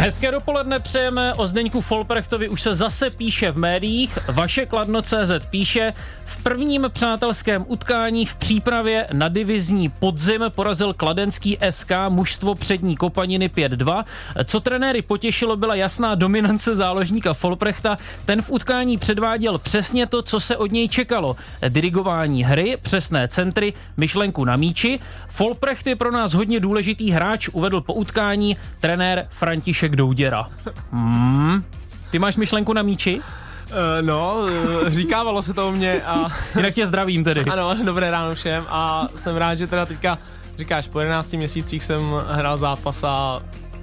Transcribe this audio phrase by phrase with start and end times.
[0.00, 4.18] Hezké dopoledne přejeme o Zdeňku Folprechtovi už se zase píše v médiích.
[4.32, 5.92] Vaše Kladno.cz píše,
[6.24, 13.48] v prvním přátelském utkání v přípravě na divizní podzim porazil kladenský SK mužstvo přední kopaniny
[13.48, 14.04] 5-2.
[14.44, 17.98] Co trenéry potěšilo, byla jasná dominance záložníka Folprechta.
[18.24, 21.36] Ten v utkání předváděl přesně to, co se od něj čekalo.
[21.68, 24.98] Dirigování hry, přesné centry, myšlenku na míči.
[25.28, 30.46] Folprecht je pro nás hodně důležitý hráč, uvedl po utkání trenér František Douděra.
[30.92, 31.64] Hmm.
[32.10, 33.20] Ty máš myšlenku na míči?
[33.20, 36.28] Uh, no, uh, říkávalo se to o mě a...
[36.56, 37.44] Jinak tě zdravím tedy.
[37.44, 40.18] Ano, dobré ráno všem a jsem rád, že teda teďka
[40.58, 43.42] říkáš, po 11 měsících jsem hrál zápas a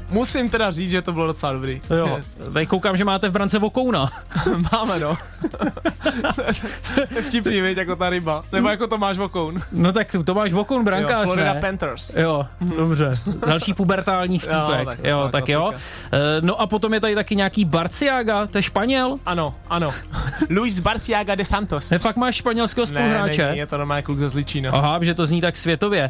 [0.10, 1.82] Musím teda říct, že to bylo docela dobrý.
[1.98, 2.20] Jo,
[2.54, 4.10] tady koukám, že máte v brance vokouna.
[4.72, 5.18] Máme, no.
[7.28, 8.44] Vtipný, viď, jako ta ryba.
[8.52, 9.62] Nebo jako Tomáš Vokoun.
[9.72, 11.62] No tak Tomáš Vokoun, brankář, jo, Florida ne?
[11.62, 12.12] Panthers.
[12.16, 13.20] Jo, dobře.
[13.48, 14.58] Další pubertální vtipek.
[14.78, 15.72] Jo, tak, jo, tak, tak jo.
[16.12, 19.20] Eh, No a potom je tady taky nějaký Barciaga, to je Španěl.
[19.26, 19.92] Ano, ano.
[20.50, 21.90] Luis Barciaga de Santos.
[21.90, 23.46] Ne, fakt máš španělského Ne, spoluhráče?
[23.46, 24.72] není, je to normálně kluk ze Zličína.
[24.72, 26.10] Aha, že to zní tak světově.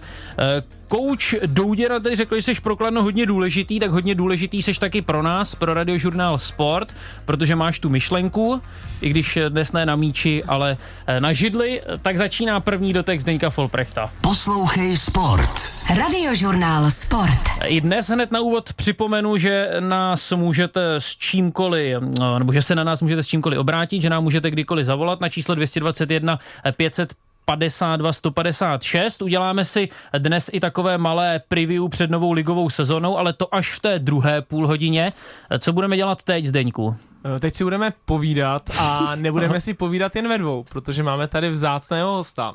[0.87, 4.79] Eh, Kouč Douděra tady řekl, že jsi pro Kladno hodně důležitý, tak hodně důležitý jsi
[4.79, 6.93] taky pro nás, pro radiožurnál Sport,
[7.25, 8.61] protože máš tu myšlenku,
[9.01, 10.77] i když dnes ne na míči, ale
[11.07, 14.11] eh, na židli, tak začíná první dotek Zdeňka Folprechta.
[14.21, 15.51] Poslouchej Sport.
[15.95, 17.41] Radiožurnál Sport.
[17.65, 21.97] I dnes hned na úvod připomenu, že nás můžete s čímkoliv,
[22.39, 25.29] nebo že se na nás můžete s čímkoliv obrátit, že nám můžete kdykoliv zavolat na
[25.29, 26.39] číslo 221
[26.77, 27.13] 500
[27.51, 29.21] 52 156.
[29.21, 33.79] Uděláme si dnes i takové malé preview před novou ligovou sezonou, ale to až v
[33.79, 35.13] té druhé půl hodině.
[35.59, 36.95] Co budeme dělat teď, Zdeňku?
[37.35, 41.49] Eh, Teď si budeme povídat a nebudeme si povídat jen ve dvou, protože máme tady
[41.49, 42.53] vzácného hosta.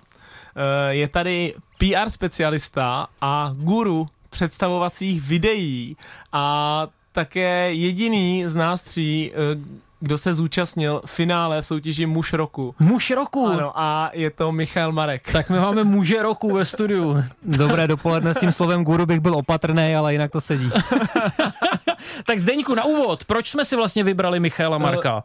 [0.56, 5.96] Eh, Je tady PR specialista a guru představovacích videí
[6.32, 9.36] a také jediný z nás tří, eh,
[10.02, 12.74] kdo se zúčastnil finále v soutěži Muž roku.
[12.78, 13.46] Muž roku.
[13.46, 15.32] Ano, a je to Michal Marek.
[15.32, 17.22] Tak my máme muže roku ve studiu.
[17.42, 20.70] Dobré dopoledne, s tím slovem guru bych byl opatrný, ale jinak to sedí.
[22.26, 25.22] Tak Zdeňku, na úvod, proč jsme si vlastně vybrali Michaela Marka?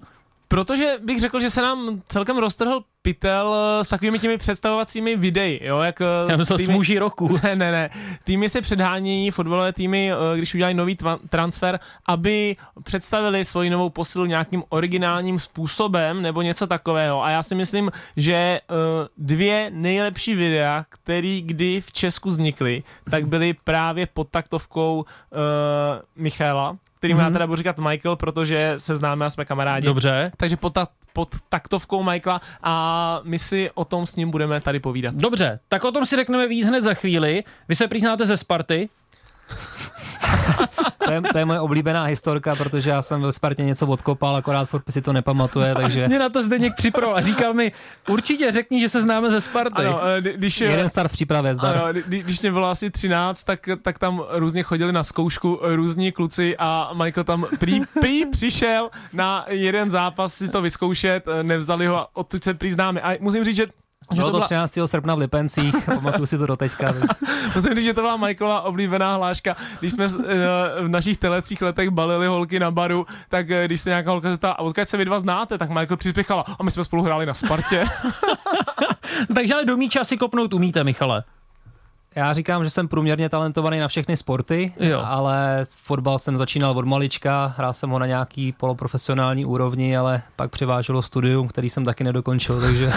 [0.47, 5.59] Protože bych řekl, že se nám celkem roztrhl pytel eh, s takovými těmi představovacími videi,
[5.63, 6.01] jo, jak...
[6.01, 7.37] eh, Já myslel muži roku.
[7.43, 7.89] Ne, ne, ne.
[8.23, 13.89] Týmy se předhánějí, fotbalové týmy, eh, když udělají nový tva- transfer, aby představili svoji novou
[13.89, 17.23] posilu nějakým originálním způsobem nebo něco takového.
[17.23, 18.59] A já si myslím, že
[19.17, 25.05] dvě nejlepší videa, které kdy v Česku vznikly, tak byly právě pod taktovkou uh,
[26.15, 27.19] Michaela, který mm-hmm.
[27.19, 29.85] já teda budu říkat Michael, protože se známe a jsme kamarádi.
[29.85, 30.31] Dobře.
[30.37, 34.79] Takže pod, ta, pod taktovkou Michaela a my si o tom s ním budeme tady
[34.79, 35.15] povídat.
[35.15, 37.43] Dobře, tak o tom si řekneme víc hned za chvíli.
[37.67, 38.89] Vy se přiznáte ze Sparty.
[41.07, 44.69] To je, to je moje oblíbená historka, protože já jsem ve Spartě něco odkopal, akorát
[44.69, 47.71] furt si to nepamatuje, takže Mě na to Zdeněk připravil a říkal mi,
[48.09, 49.81] určitě řekni, že se známe ze Sparty.
[49.85, 51.75] Ano, eh, kdy- když, jeden start v přípravě zdar.
[51.77, 55.75] ano, kdy- když mě bylo asi 13, tak, tak tam různě chodili na zkoušku eh,
[55.75, 61.43] různí kluci a Michael tam prý, prý přišel na jeden zápas si to vyzkoušet, eh,
[61.43, 63.01] nevzali ho a odtud se prý známe.
[63.01, 63.67] A musím říct, že
[64.11, 64.77] že Bylo to to byla, 13.
[64.85, 66.93] srpna v Lipencích, pamatuju si to doteďka.
[67.55, 69.55] musím říct, že to byla Michaelova oblíbená hláška.
[69.79, 73.89] Když jsme eh, v našich telecích letech balili holky na baru, tak eh, když se
[73.89, 76.83] nějaká holka zeptala, a odkud se vy dva znáte, tak Michael přispěchala, a my jsme
[76.83, 77.85] spolu hráli na Spartě.
[79.35, 81.23] Takže ale do míče asi kopnout umíte, Michale.
[82.17, 85.01] Já říkám, že jsem průměrně talentovaný na všechny sporty, Jo.
[85.05, 90.51] ale fotbal jsem začínal od malička, hrál jsem ho na nějaký poloprofesionální úrovni, ale pak
[90.51, 92.89] převáželo studium, který jsem taky nedokončil, takže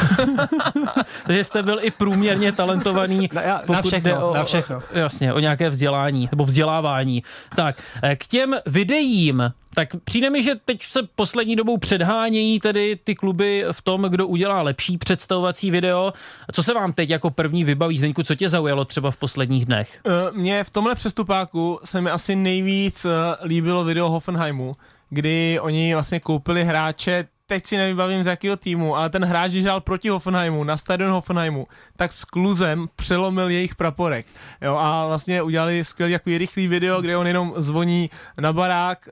[1.26, 3.28] Takže jste byl i průměrně talentovaný.
[3.32, 4.82] Na- já- na všechno, o, na všechno.
[4.92, 7.22] Jasně, o nějaké vzdělání nebo vzdělávání.
[7.56, 12.98] Tak, eh, k těm videím, tak přijde mi, že teď se poslední dobou předhánějí tedy
[13.04, 16.12] ty kluby v tom, kdo udělá lepší představovací video.
[16.52, 20.00] Co se vám teď jako první vybaví, Zdeňku, co tě zaujalo třeba v posledních dnech?
[20.06, 23.10] Eh, Mně v tomhle přestupáku se mi asi nejvíc eh,
[23.44, 24.76] líbilo video Hoffenheimu,
[25.10, 29.64] kdy oni vlastně koupili hráče teď si nevybavím z jakého týmu, ale ten hráč, když
[29.64, 31.66] hrál proti Hoffenheimu, na stadion Hoffenheimu,
[31.96, 34.26] tak s kluzem přelomil jejich praporek.
[34.60, 38.10] Jo, a vlastně udělali skvělý takový rychlý video, kde on jenom zvoní
[38.40, 39.08] na barák,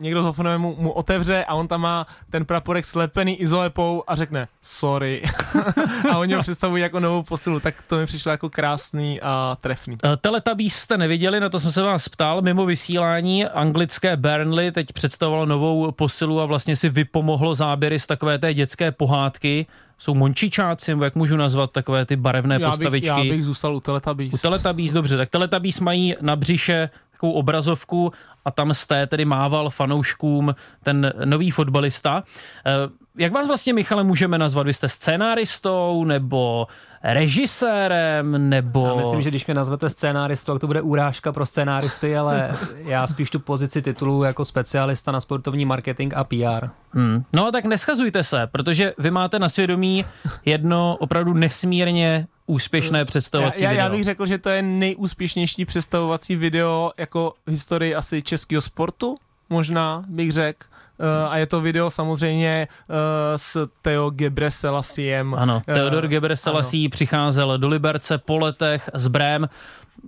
[0.00, 4.48] někdo z Hoffenheimu mu otevře a on tam má ten praporek slepený izolepou a řekne
[4.62, 5.22] sorry.
[6.12, 9.96] a oni ho představují jako novou posilu, tak to mi přišlo jako krásný a trefný.
[10.04, 12.42] Eh, Teletubbies jste neviděli, na to jsem se vás ptal.
[12.42, 18.38] Mimo vysílání anglické Burnley teď představovalo novou posilu a vlastně si vypomohlo záběry z takové
[18.38, 19.66] té dětské pohádky.
[19.98, 23.08] Jsou mončičáci, nebo jak můžu nazvat takové ty barevné Já bych, postavičky.
[23.08, 24.34] já bych zůstal u Teletubbies.
[24.34, 28.12] U Teletubbies, dobře, tak Teletubbies mají na břiše takovou obrazovku
[28.44, 32.22] a tam jste tedy mával fanouškům ten nový fotbalista.
[32.66, 32.72] Eh,
[33.18, 34.66] jak vás vlastně, Michale, můžeme nazvat?
[34.66, 36.66] Vy jste scénáristou nebo
[37.02, 38.86] režisérem nebo...
[38.86, 43.06] Já myslím, že když mě nazvete scénáristou, tak to bude urážka pro scénáristy, ale já
[43.06, 46.68] spíš tu pozici titulu jako specialista na sportovní marketing a PR.
[46.90, 47.24] Hmm.
[47.32, 50.04] No tak neschazujte se, protože vy máte na svědomí
[50.44, 53.84] jedno opravdu nesmírně úspěšné představovací já, já, video.
[53.84, 59.16] já bych řekl, že to je nejúspěšnější představovací video jako v historii asi českého sportu,
[59.50, 60.66] možná bych řekl.
[60.98, 62.96] Uh, a je to video samozřejmě uh,
[63.36, 65.34] s Theo Gebreselassiem.
[65.34, 66.08] Ano, Eh, Theodor ano.
[66.08, 69.48] Gebrselassie přicházel do Liberce po letech z Brém.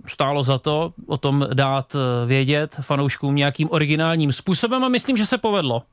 [0.05, 1.95] Stálo za to o tom dát
[2.25, 5.83] vědět fanouškům nějakým originálním způsobem a myslím, že se povedlo.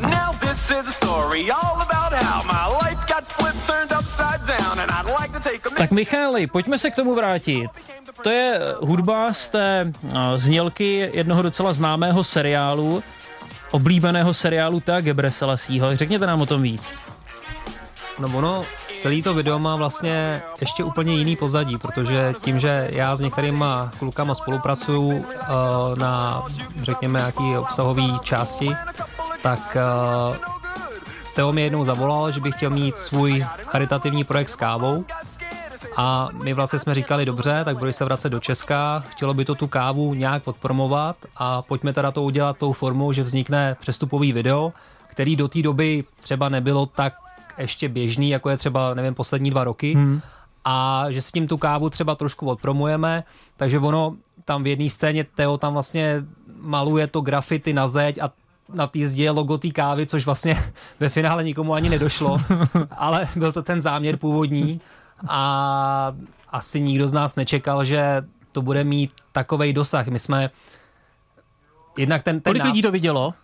[0.00, 2.75] Now this is a story all about how my
[5.78, 7.70] Tak Michaeli, pojďme se k tomu vrátit.
[8.22, 13.02] To je eh, hudba z té eh, znělky jednoho docela známého seriálu,
[13.70, 15.96] oblíbeného seriálu Thea Gebrselasieho.
[15.96, 16.92] Řekněte nám o tom víc.
[18.20, 18.64] No ono,
[18.96, 23.90] celý to video má vlastně ještě úplně jiný pozadí, protože tím, že já s některýma
[23.98, 25.24] klukama spolupracuju uh,
[25.98, 26.42] na,
[26.82, 28.70] řekněme, nějaký obsahový části,
[29.42, 29.76] tak
[30.30, 30.36] uh,
[31.34, 35.04] Teo mi jednou zavolal, že bych chtěl mít svůj charitativní projekt s kávou
[35.96, 39.54] a my vlastně jsme říkali, dobře, tak budeš se vracet do Česka, chtělo by to
[39.54, 44.72] tu kávu nějak podpromovat a pojďme teda to udělat tou formou, že vznikne přestupový video,
[45.06, 47.14] který do té doby třeba nebylo tak
[47.58, 49.94] ještě běžný, jako je třeba, nevím, poslední dva roky.
[49.94, 50.20] Hmm.
[50.64, 53.24] A že s tím tu kávu třeba trošku odpromujeme,
[53.56, 56.24] takže ono tam v jedné scéně Teo tam vlastně
[56.60, 58.30] maluje to grafity na zeď a
[58.74, 60.56] na té zdi je logo té kávy, což vlastně
[61.00, 62.36] ve finále nikomu ani nedošlo,
[62.96, 64.80] ale byl to ten záměr původní
[65.28, 66.12] a
[66.48, 68.22] asi nikdo z nás nečekal, že
[68.52, 70.08] to bude mít takovej dosah.
[70.08, 70.50] My jsme
[71.98, 73.34] jednak ten, ten Kolik lidí to vidělo?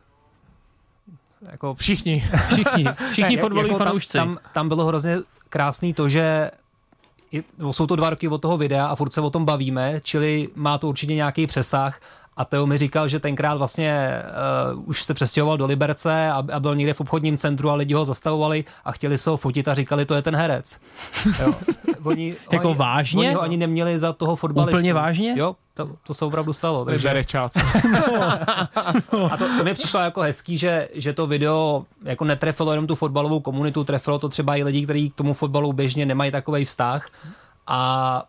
[1.51, 2.25] jako Všichni.
[2.53, 4.19] Všichni, všichni Ne, fotbaloví jako fanoušci.
[4.19, 5.17] Tam, tam, tam bylo hrozně
[5.49, 6.51] krásný to, že
[7.33, 10.01] je, no, jsou to dva roky od toho videa a furt se o tom bavíme,
[10.03, 12.01] čili má to určitě nějaký přesah.
[12.37, 14.23] A Teo mi říkal, že tenkrát vlastně
[14.75, 17.95] uh, už se přestěhoval do Liberce a, a byl někde v obchodním centru a lidi
[17.95, 20.81] ho zastavovali a chtěli se ho fotit a říkali, to je ten herec.
[21.41, 21.53] Jo.
[22.03, 23.27] Oni, Jako oni, vážně?
[23.27, 24.77] Oni ho ani neměli za toho fotbalistu.
[24.77, 25.35] Úplně vážně?
[25.37, 26.85] Jo, to, to se opravdu stalo.
[26.85, 27.09] Takže...
[27.09, 27.61] Liberečáci.
[29.31, 32.95] A to, to mi přišlo jako hezký, že, že to video jako netrefilo jenom tu
[32.95, 37.09] fotbalovou komunitu, trefilo to třeba i lidi, kteří k tomu fotbalu běžně nemají takový vztah
[37.67, 38.23] a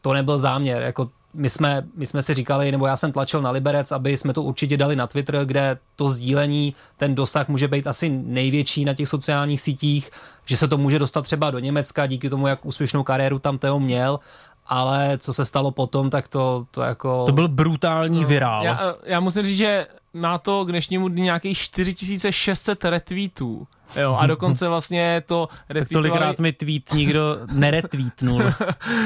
[0.00, 0.82] to nebyl záměr.
[0.82, 4.32] Jako my jsme, my jsme si říkali, nebo já jsem tlačil na Liberec, aby jsme
[4.32, 8.94] to určitě dali na Twitter, kde to sdílení, ten dosah může být asi největší na
[8.94, 10.10] těch sociálních sítích,
[10.44, 13.78] že se to může dostat třeba do Německa díky tomu, jak úspěšnou kariéru tam Teo
[13.78, 14.20] měl,
[14.66, 17.26] ale co se stalo potom, tak to, to jako...
[17.26, 18.64] To byl brutální virál.
[18.64, 23.66] Já, já musím říct, že má to k dnešnímu dni nějakých 4600 retweetů.
[23.96, 28.42] Jo, a dokonce vlastně to retweetovali, Tolikrát mi tweet nikdo neretweetnul.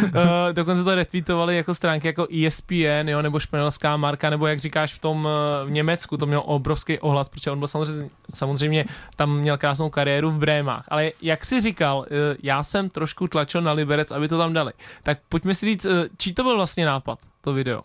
[0.05, 4.95] eh, dokonce to retweetovali jako stránky jako ESPN, jo, nebo španělská marka, nebo jak říkáš
[4.95, 8.85] v tom eh, v Německu, to mělo obrovský ohlas, protože on byl samozřejmě, samozřejmě
[9.17, 10.85] tam měl krásnou kariéru v Brémách.
[10.89, 14.73] Ale jak si říkal, eh, já jsem trošku tlačil na Liberec, aby to tam dali.
[15.03, 15.87] Tak pojďme si říct,
[16.19, 17.83] čí to byl vlastně nápad, to video?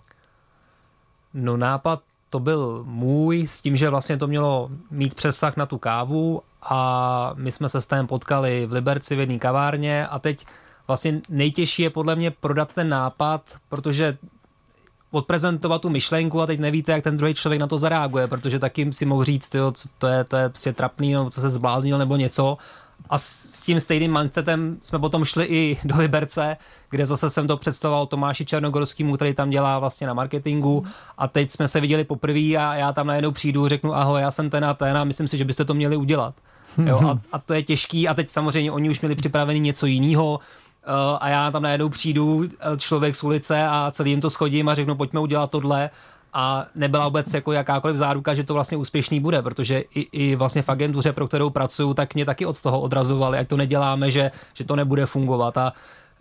[1.33, 5.77] No nápad to byl můj, s tím, že vlastně to mělo mít přesah na tu
[5.77, 10.45] kávu a my jsme se s tím potkali v Liberci v jedné kavárně a teď
[10.87, 14.17] vlastně nejtěžší je podle mě prodat ten nápad, protože
[15.11, 18.93] odprezentovat tu myšlenku a teď nevíte, jak ten druhý člověk na to zareaguje, protože taky
[18.93, 21.97] si mohl říct, tyjo, co to je, to je prostě trapný, no, co se zbláznil
[21.97, 22.57] nebo něco.
[23.09, 26.57] A s tím stejným mindsetem jsme potom šli i do Liberce,
[26.89, 30.85] kde zase jsem to představoval Tomáši Černogorskýmu, který tam dělá vlastně na marketingu.
[31.17, 34.49] A teď jsme se viděli poprvé a já tam najednou přijdu, řeknu ahoj, já jsem
[34.49, 36.35] ten a ten a myslím si, že byste to měli udělat.
[36.85, 38.07] Jo, a, a to je těžký.
[38.07, 40.39] A teď samozřejmě oni už měli připravený něco jiného,
[40.87, 44.69] Uh, a já tam najednou přijdu, eh, člověk z ulice a celý jim to schodím
[44.69, 45.89] a řeknu, pojďme udělat tohle
[46.33, 50.61] a nebyla vůbec jako jakákoliv záruka, že to vlastně úspěšný bude, protože i, i vlastně
[50.61, 54.31] v agentuře, pro kterou pracuju, tak mě taky od toho odrazovali, jak to neděláme, že,
[54.53, 55.57] že to nebude fungovat.
[55.57, 55.73] A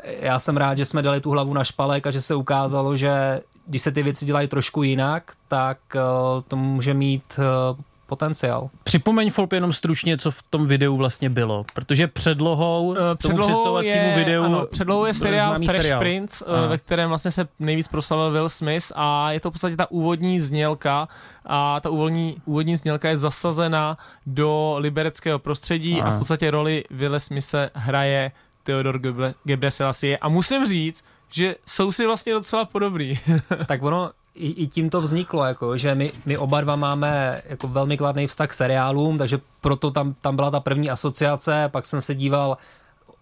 [0.04, 3.40] já jsem rád, že jsme dali tu hlavu na špalek a že se ukázalo, že
[3.66, 7.78] když se ty věci dělají trošku jinak, tak uh, to může mít uh,
[8.10, 8.70] potenciál.
[8.82, 14.08] Připomeň Folp jenom stručně, co v tom videu vlastně bylo, protože předlohou Eh, tomu představovacímu
[14.08, 15.98] je, videu ano, předlohou je seriál Fresh seriál.
[15.98, 16.66] Prince, eh, Aha.
[16.66, 20.40] ve kterém vlastně se nejvíc proslavil Will Smith a je to v podstatě ta úvodní
[20.40, 21.08] znělka
[21.46, 26.10] a ta úvodní, úvodní znělka je zasazena do libereckého prostředí Aha.
[26.10, 31.92] a v podstatě roli Wille Smithe hraje Theodor Gebre- Gebrselassie a musím říct, že jsou
[31.92, 33.18] si vlastně docela podobný.
[33.66, 37.68] tak ono i, i tím to vzniklo, jako, že my, my oba dva máme jako
[37.68, 42.00] velmi kladný vztah k seriálům, takže proto tam, tam byla ta první asociace, pak jsem
[42.00, 42.56] se díval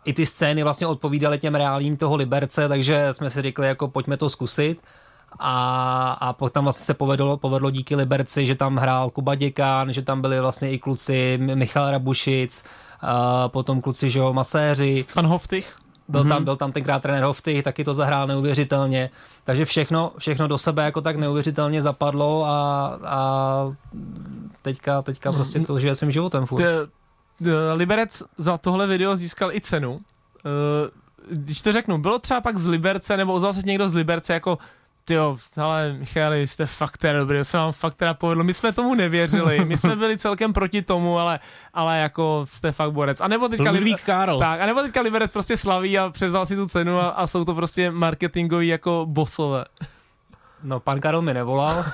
[0.05, 4.17] i ty scény vlastně odpovídaly těm reálím toho Liberce, takže jsme si řekli, jako pojďme
[4.17, 4.81] to zkusit.
[5.39, 9.93] A, a potom tam vlastně se povedlo, povedlo díky Liberci, že tam hrál Kuba Děkán,
[9.93, 12.65] že tam byli vlastně i kluci Michal Rabušic,
[13.01, 15.05] a potom kluci, že jo, maséři.
[15.15, 15.77] Pan Hoftych?
[16.09, 19.11] Byl tam, byl tam tenkrát trenér Hofty, taky to zahrál neuvěřitelně.
[19.45, 23.71] Takže všechno, všechno do sebe jako tak neuvěřitelně zapadlo a, a
[24.63, 26.65] teďka, teďka prostě to žije svým životem furt.
[27.75, 30.01] Liberec za tohle video získal i cenu.
[30.47, 30.91] Eh,
[31.31, 34.59] Když to řeknu, bylo třeba pak z Liberce, nebo ozval se někdo z Liberce jako
[35.11, 38.45] jo, ale Michali, jste fakt teda dobrý, to se vám fakt teda povedlo.
[38.45, 41.41] My jsme tomu nevěřili, my jsme byli celkem proti tomu, ale,
[41.75, 43.21] ale jako jste fakt borec.
[43.21, 44.39] A nebo teďka Ludvík Karl.
[44.39, 47.45] Tak, a nebo teďka Liberec prostě slaví a převzal si tu cenu a, a jsou
[47.45, 49.65] to prostě marketingoví jako bosové.
[50.63, 51.85] No, pan Karel mi nevolal.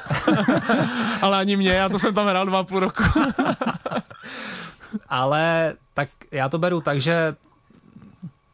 [1.23, 3.03] Ale ani mě, já to jsem tam hrál dva půl roku.
[5.09, 7.35] Ale tak já to beru tak, že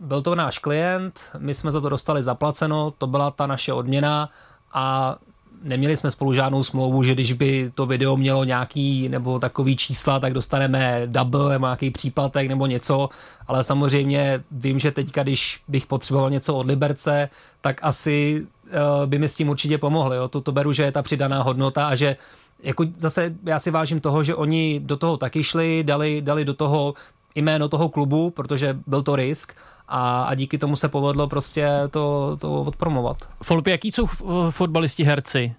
[0.01, 4.29] byl to náš klient, my jsme za to dostali zaplaceno, to byla ta naše odměna
[4.73, 5.17] a
[5.63, 10.21] neměli jsme spolu žádnou smlouvu, že když by to video mělo nějaký nebo takový čísla,
[10.21, 13.09] tak dostaneme double nebo nějaký příplatek nebo něco,
[13.47, 17.29] ale samozřejmě vím, že teďka, když bych potřeboval něco od Liberce,
[17.61, 20.17] tak asi uh, by mi s tím určitě pomohli.
[20.17, 20.29] Jo?
[20.29, 22.17] To, to beru, že je ta přidaná hodnota a že
[22.63, 26.55] jako zase já si vážím toho, že oni do toho taky šli, dali, dali do
[26.55, 26.95] toho
[27.35, 29.53] jméno toho klubu, protože byl to risk
[29.89, 33.17] a, a díky tomu se povedlo prostě to, to odpromovat.
[33.43, 35.55] Folpy, jaký jsou f- fotbalisti herci?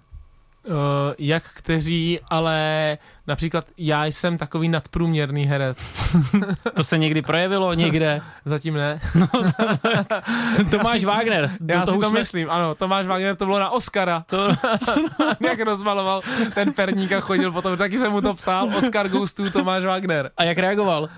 [0.70, 0.76] Uh,
[1.18, 2.98] jak kteří, ale
[3.32, 5.78] například já jsem takový nadprůměrný herec.
[6.76, 8.22] To se někdy projevilo někde?
[8.46, 9.00] Zatím ne.
[10.72, 11.46] Tomáš Wagner.
[11.60, 12.76] do Já toho si už to jsme- myslím, ano.
[12.76, 14.24] Tomáš Wagner to bylo na Oscara.
[14.28, 14.48] To,
[15.40, 16.22] Jak rozmaloval
[16.54, 18.70] ten perník a chodil potom, taky jsem mu to psal.
[18.78, 20.32] Oscar goes to Tomáš Wagner.
[20.38, 21.04] a jak reagoval?
[21.04, 21.10] Uh,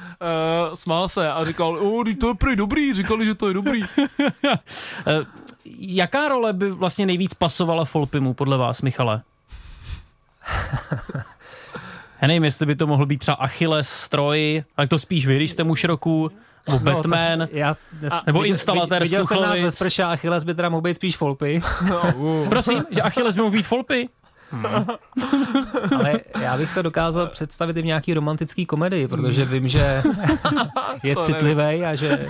[0.74, 3.82] smál se a říkal, o, to je prý dobrý, říkali, že to je dobrý.
[5.08, 5.20] Eh,
[5.79, 9.22] Jaká role by vlastně nejvíc pasovala Folpimu podle vás, Michale?
[12.24, 15.51] Já nevím, jestli by to mohl být třeba Achilles, stroj, tak to spíš vy, když
[15.51, 16.32] jste muž roku,
[16.68, 17.39] nebo Batman.
[17.39, 20.56] No, tak já, dnes, nebo instalatér Viděl z jsem nás ve sprše a Achilles by
[20.56, 21.62] teda mohl být spíš Folpy,
[22.50, 24.10] Prosím, že Achilles by mohl být Folpy?
[25.98, 30.03] Ale já bych se dokázal představit i v nějaký romantický komedii, protože vím, že
[31.03, 32.27] je citlivý a že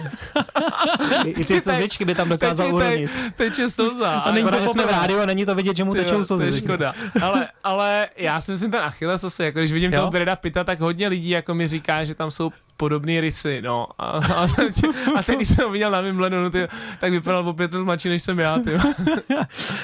[1.26, 3.12] i, i ty slzičky by tam dokázal uronit.
[3.12, 4.12] teď- Teče slza.
[4.12, 6.24] A není škoda, to že jsme v rádiu a není to vidět, že mu tečou
[6.26, 6.62] to je slzy.
[6.62, 6.94] škoda.
[7.22, 10.00] Ale, ale já si myslím, ten Achilles asi, jako když vidím Jo?
[10.00, 13.88] toho Breda Pitta, tak hodně lidí jako mi říká, že tam jsou podobné rysy, no.
[13.98, 14.76] A, a, teď,
[15.16, 16.68] a teď, když jsem ho viděl na Wimbledonu, ty,
[17.00, 18.72] tak vypadal o pět let mladší, než jsem já, ty.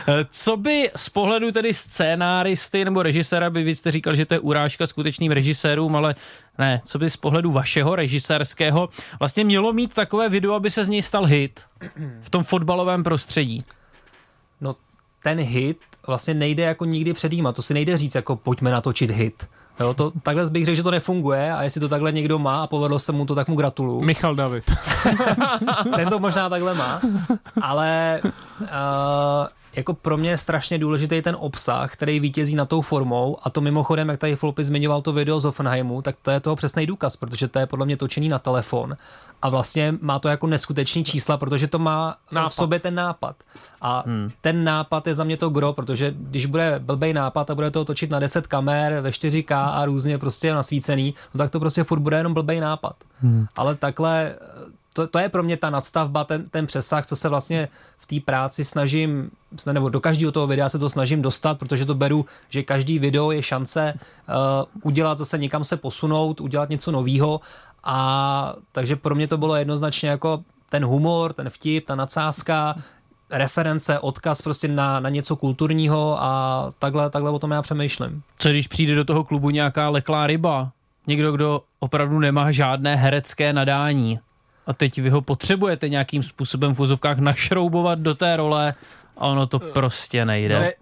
[0.07, 1.73] Eh, Co by z pohledu tedy
[2.29, 6.15] scénáristy nebo režiséra by vy jste říkal, že to je urážka skutečným režisérům, ale
[6.57, 10.89] ne, co by z pohledu vašeho režisérského vlastně mělo mít takové video, aby se z
[10.89, 11.61] něj stal hit
[12.21, 13.63] v tom fotbalovém prostředí?
[14.61, 14.75] No
[15.23, 19.47] ten hit vlastně nejde jako nikdy předjímat, to si nejde říct jako pojďme natočit hit.
[19.79, 22.67] Jo, to, takhle bych řekl, že to nefunguje a jestli to takhle někdo má a
[22.67, 24.01] povedlo se mu to, tak mu gratuluju.
[24.01, 24.63] Michal David.
[25.95, 27.01] Ten to možná takhle má,
[27.61, 28.67] ale uh,
[29.75, 33.61] jako pro mě je strašně důležitý ten obsah, který vítězí na tou formou a to
[33.61, 37.15] mimochodem, jak tady Flopy zmiňoval to video z Offenheimu, tak to je toho přesný důkaz,
[37.15, 38.97] protože to je podle mě točený na telefon
[39.41, 42.49] a vlastně má to jako neskutečný čísla, protože to má nápad.
[42.49, 43.35] v sobě ten nápad.
[43.81, 44.31] A hmm.
[44.41, 47.85] ten nápad je za mě to gro, protože když bude blbej nápad a bude to
[47.85, 51.99] točit na 10 kamer ve 4K a různě prostě nasvícený, no tak to prostě furt
[51.99, 52.95] bude jenom blbej nápad.
[53.21, 53.47] Hmm.
[53.55, 54.35] Ale takhle
[54.93, 57.67] to, to je pro mě ta nadstavba, ten, ten přesah, co se vlastně
[57.97, 59.31] v té práci snažím,
[59.73, 63.31] nebo do každého toho videa se to snažím dostat, protože to beru, že každý video
[63.31, 64.35] je šance uh,
[64.83, 67.41] udělat zase někam se posunout, udělat něco nového
[67.83, 72.75] a takže pro mě to bylo jednoznačně jako ten humor, ten vtip, ta nadsázka,
[73.31, 78.23] reference, odkaz prostě na, na něco kulturního a takhle, takhle o tom já přemýšlím.
[78.37, 80.71] Co když přijde do toho klubu nějaká leklá ryba?
[81.07, 84.19] Někdo, kdo opravdu nemá žádné herecké nadání.
[84.69, 88.73] A teď vy ho potřebujete nějakým způsobem v úzovkách našroubovat do té role
[89.17, 90.59] a ono to prostě nejde.
[90.59, 90.73] Ne,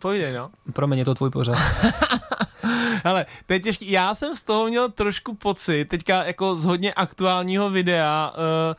[0.00, 0.50] povídej, no.
[0.72, 1.58] Promiň, je to tvůj pořad.
[3.04, 3.90] Ale to je těžký.
[3.90, 8.74] Já jsem z toho měl trošku pocit, teďka jako z hodně aktuálního videa, uh,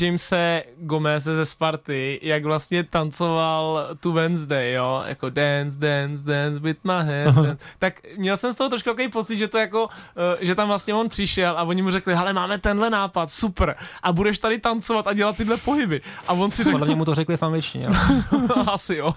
[0.00, 6.78] Jamese Gomeze ze Sparty, jak vlastně tancoval tu Wednesday, jo, jako dance, dance, dance with
[6.84, 7.58] my hands, dance.
[7.78, 10.94] tak měl jsem z toho trošku takový pocit, že to jako, eh, že tam vlastně
[10.94, 15.06] on přišel a oni mu řekli, hele, máme tenhle nápad, super, a budeš tady tancovat
[15.06, 16.00] a dělat tyhle pohyby.
[16.28, 17.86] A on si řekl, Podle mu to řekli v angličtině.
[17.86, 18.48] jo.
[18.66, 19.14] asi jo.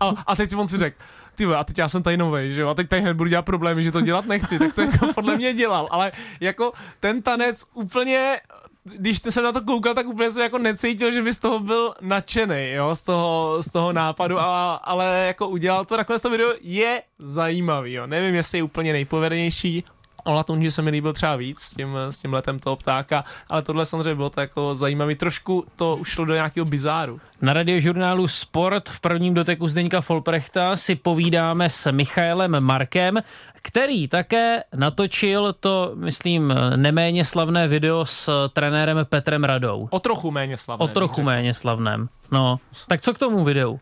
[0.00, 0.96] A, a teď si on si řekl,
[1.34, 3.42] ty a teď já jsem tady novej, že jo, a teď tady hned budu dělat
[3.42, 7.64] problémy, že to dělat nechci, tak to jako podle mě dělal, ale jako ten tanec
[7.74, 8.40] úplně
[8.84, 11.94] když jsem na to koukal, tak úplně jsem jako necítil, že by z toho byl
[12.00, 16.52] nadšený, jo, z toho, z toho nápadu, a, ale jako udělal to, nakonec to video
[16.60, 19.84] je zajímavý, jo, nevím, jestli je úplně nejpovedenější,
[20.24, 23.62] Olatung, že se mi líbil třeba víc s tím, s tím letem toho ptáka, ale
[23.62, 25.14] tohle samozřejmě bylo to jako zajímavý.
[25.14, 27.20] Trošku to ušlo do nějakého bizáru.
[27.42, 33.18] Na radiožurnálu Sport v prvním doteku Zdeňka Folprechta si povídáme s Michaelem Markem,
[33.62, 39.88] který také natočil to, myslím, neméně slavné video s trenérem Petrem Radou.
[39.90, 40.84] O trochu méně slavné.
[40.84, 42.08] O trochu méně slavném.
[42.32, 43.80] No, tak co k tomu videu?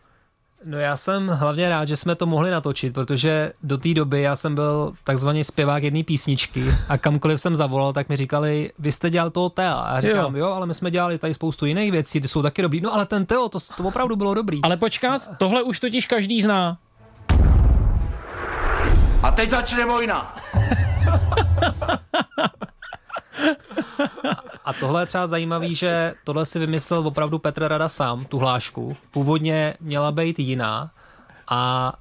[0.65, 4.35] No já jsem hlavně rád, že jsme to mohli natočit, protože do té doby já
[4.35, 9.09] jsem byl takzvaný zpěvák jedné písničky a kamkoliv jsem zavolal, tak mi říkali, vy jste
[9.09, 9.73] dělal toho Tea.
[9.73, 10.45] A já říkám, jo.
[10.45, 12.81] jo, ale my jsme dělali tady spoustu jiných věcí, ty jsou taky dobrý.
[12.81, 14.61] No ale ten Teo, to, to opravdu bylo dobrý.
[14.63, 16.77] Ale počkat, tohle už totiž každý zná.
[19.23, 20.35] A teď začne vojna.
[24.65, 28.97] A tohle je třeba zajímavý, že tohle si vymyslel opravdu Petr Rada sám, tu hlášku.
[29.11, 30.91] Původně měla být jiná
[31.47, 31.93] a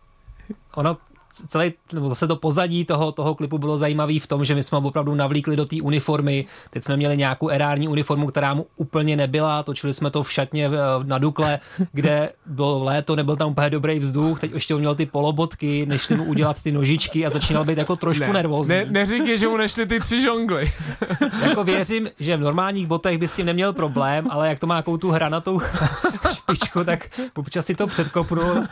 [0.75, 0.96] ona
[1.33, 4.79] celý, nebo zase to pozadí toho, toho klipu bylo zajímavý v tom, že my jsme
[4.79, 6.45] ho opravdu navlíkli do té uniformy.
[6.71, 9.62] Teď jsme měli nějakou erární uniformu, která mu úplně nebyla.
[9.62, 11.59] Točili jsme to v šatně v- na Dukle,
[11.93, 14.41] kde bylo léto, nebyl tam úplně dobrý vzduch.
[14.41, 17.97] Teď ještě on měl ty polobotky, nešli mu udělat ty nožičky a začínal být jako
[17.97, 18.75] trošku nervózní.
[18.75, 20.73] Ne, neříkej, že mu nešly ty tři žongly.
[21.43, 24.77] Jako věřím, že v normálních botech by s tím neměl problém, ale jak to má
[24.77, 25.61] takovou tu hranatou
[26.35, 28.62] špičku, tak občas si to předkopnul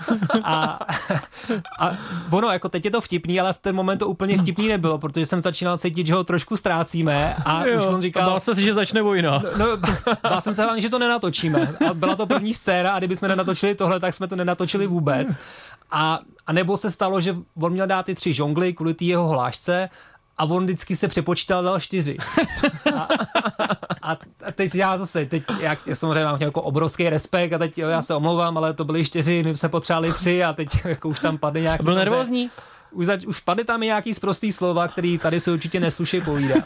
[0.45, 0.79] a,
[1.79, 1.91] a
[2.31, 5.27] ono, jako teď je to vtipný, ale v ten moment to úplně vtipný nebylo, protože
[5.27, 8.75] jsem začínal cítit, že ho trošku ztrácíme a už on říkal, bál jste si, že
[8.75, 9.43] začne vojna.
[9.57, 9.67] No,
[10.23, 11.75] bál jsem se hlavně, že to nenatočíme.
[11.91, 15.39] A byla to první scéna a kdybychom nenatočili tohle, tak jsme to nenatočili vůbec.
[15.91, 19.29] A, a nebo se stalo, že on měl dát ty tři žongly kvůli té jeho
[19.29, 19.89] hlášce
[20.41, 22.17] a on vždycky se přepočítal dal čtyři.
[22.97, 23.09] A,
[24.03, 24.13] a,
[24.47, 27.89] a teď já zase, teď já, já samozřejmě mám jako obrovský respekt a teď jo,
[27.89, 31.21] já se omlouvám, ale to byly čtyři, my jsme potřebovali tři a teď jako už
[31.21, 31.85] tam padly nějaký...
[31.85, 32.51] Byl nervózní?
[32.93, 36.65] už, zač, už padly tam i nějaký zprostý slova, který tady se určitě nesluší povídat.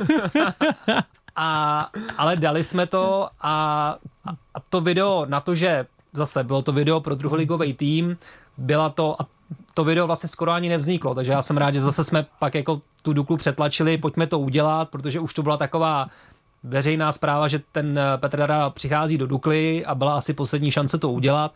[1.36, 6.62] A, ale dali jsme to a, a, a to video na to, že zase bylo
[6.62, 8.16] to video pro druholigový tým,
[8.58, 9.26] byla to, a
[9.74, 12.80] to video vlastně skoro ani nevzniklo, takže já jsem rád, že zase jsme pak jako
[13.04, 16.06] tu Duklu přetlačili, pojďme to udělat, protože už to byla taková
[16.62, 20.98] veřejná zpráva, že ten eh, Petr Dara přichází do Dukly a byla asi poslední šance
[20.98, 21.54] to udělat.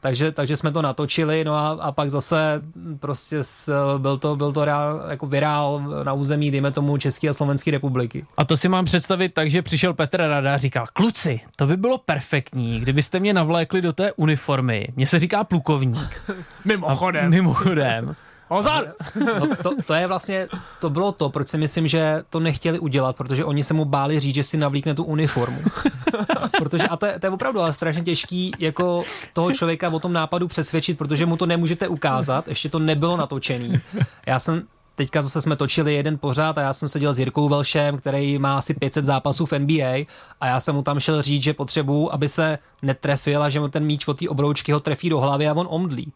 [0.00, 2.62] Takže, takže jsme to natočili, no a, a pak zase
[3.00, 7.32] prostě s, byl to, byl to reál, jako virál na území, dejme tomu České a
[7.32, 8.26] Slovenské republiky.
[8.36, 11.76] A to si mám představit tak, že přišel Petr Rada a říkal, kluci, to by
[11.76, 14.88] bylo perfektní, kdybyste mě navlékli do té uniformy.
[14.96, 16.22] Mně se říká plukovník.
[16.64, 17.30] Mimochodem.
[17.30, 18.16] Mimochodem.
[18.50, 18.94] Pozor!
[19.38, 20.48] No to, to je vlastně,
[20.80, 24.20] to bylo to, proč si myslím, že to nechtěli udělat, protože oni se mu báli
[24.20, 25.58] říct, že si navlíkne tu uniformu.
[26.58, 30.12] Protože, a to je, to je opravdu ale strašně těžký jako toho člověka o tom
[30.12, 33.80] nápadu přesvědčit, protože mu to nemůžete ukázat, ještě to nebylo natočený.
[34.26, 34.62] Já jsem
[34.94, 38.58] Teďka zase jsme točili jeden pořád a já jsem seděl s Jirkou Velšem, který má
[38.58, 40.04] asi 500 zápasů v NBA
[40.40, 43.68] a já jsem mu tam šel říct, že potřebuju, aby se netrefil a že mu
[43.68, 46.12] ten míč od té obroučky ho trefí do hlavy a on omdlí.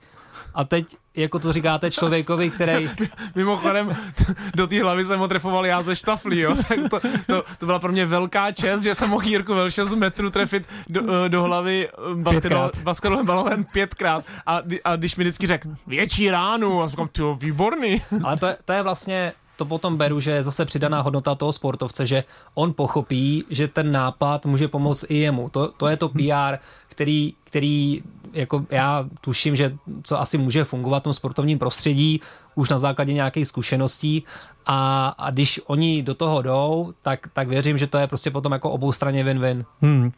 [0.55, 2.91] A teď, jako to říkáte člověkovi, který
[3.35, 3.97] Mimochodem,
[4.55, 6.57] do té hlavy jsem ho trefoval já ze štaflí, jo.
[6.69, 9.95] Tak to, to, to, byla pro mě velká čest, že jsem mohl Jirku Velše z
[9.95, 14.25] metru trefit do, eh, do hlavy eh, basketball, basketballovým balonem pětkrát.
[14.47, 18.03] A, a když mi vždycky řekl, větší ránu, a říkám, ty výborný.
[18.25, 21.53] Ale to je, to je vlastně, to potom beru, že je zase přidaná hodnota toho
[21.53, 25.49] sportovce, že on pochopí, že ten nápad může pomoct i jemu.
[25.49, 26.59] To, to je to PR,
[26.95, 28.03] který, který
[28.33, 32.21] jako já tuším, že co asi může fungovat v tom sportovním prostředí,
[32.55, 34.25] už na základě nějakých zkušeností
[34.67, 38.53] a, a když oni do toho jdou, tak, tak věřím, že to je prostě potom
[38.53, 39.65] jako oboustranně win-win.
[39.83, 40.13] Hmm.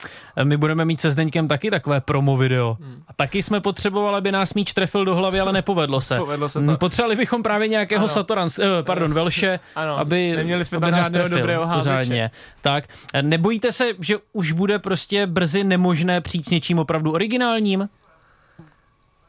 [0.44, 2.76] My budeme mít se Zdeňkem taky takové promo video.
[3.08, 6.16] A taky jsme potřebovali, aby nás míč trefil do hlavy, ale nepovedlo se.
[6.18, 6.64] Povedlo se to.
[6.66, 8.08] Hmm, Potřebovali bychom právě nějakého Ano.
[8.08, 11.96] Satoran, eh, pardon, Velše, Ano, aby, neměli jsme aby tam nás žádného trefil dobrého házeče.
[11.96, 12.30] pořádně.
[12.62, 12.84] Tak,
[13.22, 17.88] nebojíte se, že už bude prostě brzy nemožné přijít s něčím opravdu originálním?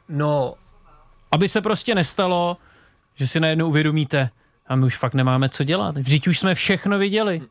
[0.09, 0.55] No,
[1.31, 2.57] Aby se prostě nestalo,
[3.15, 4.29] že si najednou uvědomíte,
[4.67, 5.97] a my už fakt nemáme co dělat.
[5.97, 7.41] Vždyť už jsme všechno viděli.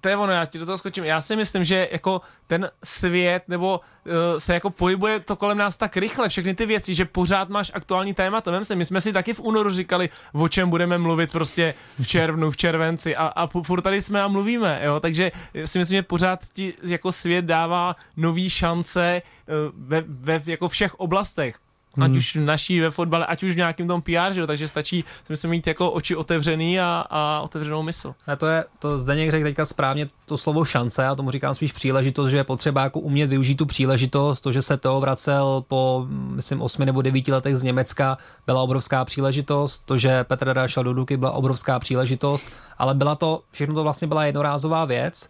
[0.00, 1.04] To je ono, já ti do toho skočím.
[1.04, 5.76] Já si myslím, že jako ten svět nebo uh, se jako pohybuje to kolem nás
[5.76, 8.50] tak rychle, všechny ty věci, že pořád máš aktuální témata.
[8.50, 12.06] Vem se, my jsme si taky v únoru říkali, o čem budeme mluvit prostě v
[12.06, 15.32] červnu, v červenci a, a furt tady jsme a mluvíme, jo, takže
[15.64, 19.54] si myslím, že pořád ti jako svět dává nový šance uh,
[19.88, 21.56] ve, ve jako všech oblastech.
[22.00, 22.16] Ať Hmm.
[22.16, 25.32] už naší ve fotbale, ať už v nějakém tom PR, že jo, takže stačí si
[25.32, 28.14] myslím mít jako oči otevřený a, a otevřenou mysl.
[28.26, 31.72] A to je, to Zdeněk řekl teďka správně to slovo šance, já tomu říkám spíš
[31.72, 36.06] příležitost, že je potřeba jako umět využít tu příležitost, to, že se Teo vracel po,
[36.08, 40.84] myslím, osmi nebo devíti letech z Německa, byla obrovská příležitost, to, že Petr Rada šel
[40.84, 45.28] do Duky, byla obrovská příležitost, ale byla to, všechno to vlastně byla jednorázová věc.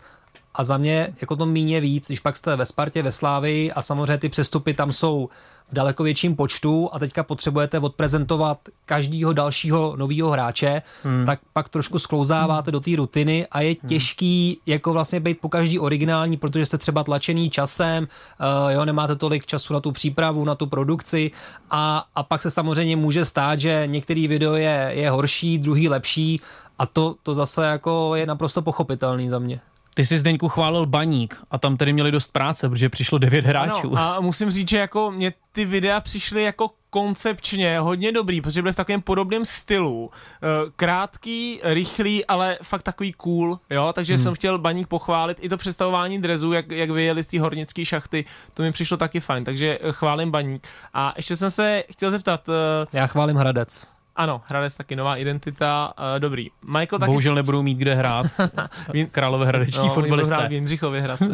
[0.57, 3.83] A za mě jako to míně víc, když pak jste ve Spartě, ve Slávii a
[3.83, 5.29] samozřejmě ty přestupy tam jsou
[5.71, 11.27] v daleko větším počtu a teďka potřebujete odprezentovat každýho dalšího nového hráče, hmm.
[11.27, 15.79] tak pak trošku sklouzáváte do té rutiny a je těžký jako vlastně být po každý
[15.79, 18.09] originální, protože jste třeba tlačený časem,
[18.65, 21.31] uh, jo, nemáte tolik času na tu přípravu, na tu produkci
[21.71, 26.41] a, a pak se samozřejmě může stát, že některý video je, je horší, druhý lepší
[26.79, 29.61] a to, to zase jako je naprosto pochopitelný za mě.
[29.95, 33.97] Ty jsi Zdeňku chválil baník a tam tedy měli dost práce, protože přišlo devět hráčů.
[33.97, 38.63] Ano, a musím říct, že jako mě ty videa přišly jako koncepčně hodně dobrý, protože
[38.63, 40.11] byly v takovém podobném stylu.
[40.11, 44.23] Eh, Krátký, rychlý, ale fakt takový cool, jo, takže hmm.
[44.23, 45.39] jsem chtěl baník pochválit.
[45.41, 49.21] I to představování drezu, jak, jak vyjeli z té hornické šachty, to mi přišlo taky
[49.21, 50.67] fajn, takže eh, chválím baník.
[50.95, 53.94] A ještě jsem se chtěl zeptat, eh, Já chválím Hradec.
[54.17, 56.51] Ano, Hradec taky nová identita, eh, dobrý.
[56.63, 57.07] Michael taky...
[57.07, 58.27] Bohužel nebudou mít kde hrát.
[58.93, 60.49] Vín- Králové hradeční No, budou hrát fotbalisté.
[60.49, 61.29] v Jindřichově Hradce.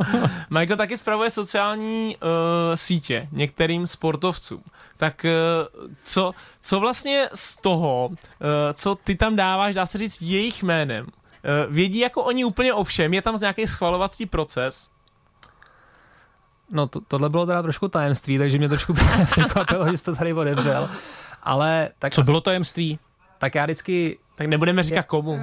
[0.50, 2.28] Michael taky spravuje sociální uh,
[2.74, 4.62] sítě některým sportovcům.
[4.96, 8.16] Tak uh, co, co vlastně z toho, uh,
[8.74, 12.84] co ty tam dáváš, dá se říct jejich jménem, uh, vědí jako oni úplně o
[12.84, 14.90] všem, je tam nějaký schvalovací proces,
[16.72, 18.94] No to, tohle bylo teda trošku tajemství, takže mě trošku
[19.26, 20.90] překvapilo, že jsi to tady odevřel.
[21.42, 22.98] Ale tak, Co asi- bylo tajemství?
[23.38, 25.40] tak já vždycky tak nebudeme říkat komu.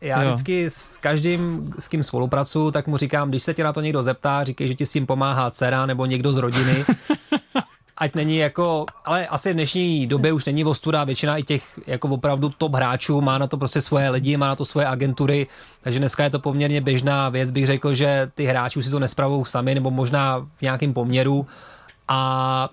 [0.00, 0.28] Já Jo.
[0.30, 4.02] vždycky s každým, s kým spolupracuju, tak mu říkám, když se tě na to někdo
[4.02, 6.84] zeptá, říkej, že ti s tím pomáhá dcera nebo někdo z rodiny.
[7.96, 12.08] Ať není jako, ale asi v dnešní době už není ostuda, většina i těch jako
[12.08, 15.46] opravdu top hráčů má na to prostě svoje lidi, má na to svoje agentury,
[15.82, 18.98] takže dneska je to poměrně běžná věc, bych řekl, že ty hráči už si to
[18.98, 21.46] nespravují sami, nebo možná v nějakém poměru
[22.08, 22.68] a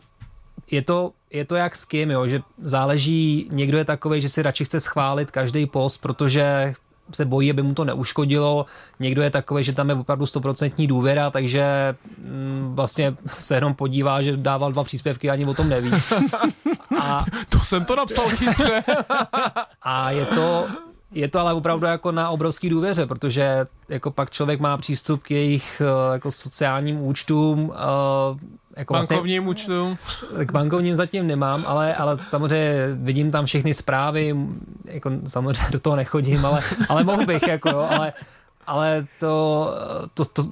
[0.72, 4.42] je to, je to jak s kým, jo, že záleží, někdo je takový, že si
[4.42, 6.74] radši chce schválit každý post, protože
[7.12, 8.66] se bojí, aby mu to neuškodilo.
[9.00, 14.22] Někdo je takový, že tam je opravdu stoprocentní důvěra, takže mm, vlastně se jenom podívá,
[14.22, 15.92] že dával dva příspěvky, ani o tom neví.
[17.02, 18.84] A, To jsem to napsal chytře.
[19.82, 20.68] a je to,
[21.12, 25.32] je to ale opravdu jako na obrovský důvěře, protože jako pak člověk má přístup k
[25.32, 27.74] jejich eh, jako sociálním účtům,
[28.78, 29.98] jako vlastně Bankovním účtu.
[30.46, 34.36] k bankovním zatím nemám, ale, ale samozřejmě vidím tam všechny zprávy,
[34.86, 36.60] jako samozřejmě do toho nechodím, ale,
[36.90, 38.14] ale mohl bych, jako, jo, ale,
[38.68, 39.70] ale to,
[40.14, 40.44] to, to,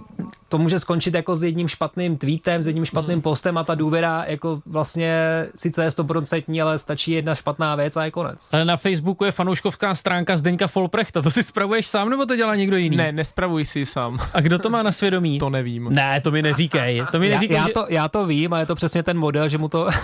[0.50, 4.24] to může skončit jako s jedním špatným tweetem, s jedním špatným postem a ta důvěra
[4.28, 8.50] jako vlastně sice je stoprocentní, ale stačí jedna špatná věc a je konec.
[8.52, 11.22] Ale Na Facebooku je fanouškovská stránka Zdeňka Folprechta.
[11.22, 12.98] To si spravuješ sám nebo to dělá někdo jiný?
[12.98, 14.20] Ne, nespravuj si sám.
[14.34, 15.40] A kdo to má na svědomí?
[15.40, 15.90] To nevím.
[15.92, 17.04] Ne, to mi neříkej.
[17.12, 17.74] To mi Já, neříkej, já, že...
[17.74, 19.88] to, já to vím a je to přesně ten model, že mu to...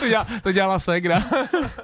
[0.00, 1.22] To, dělá, to dělala Segra.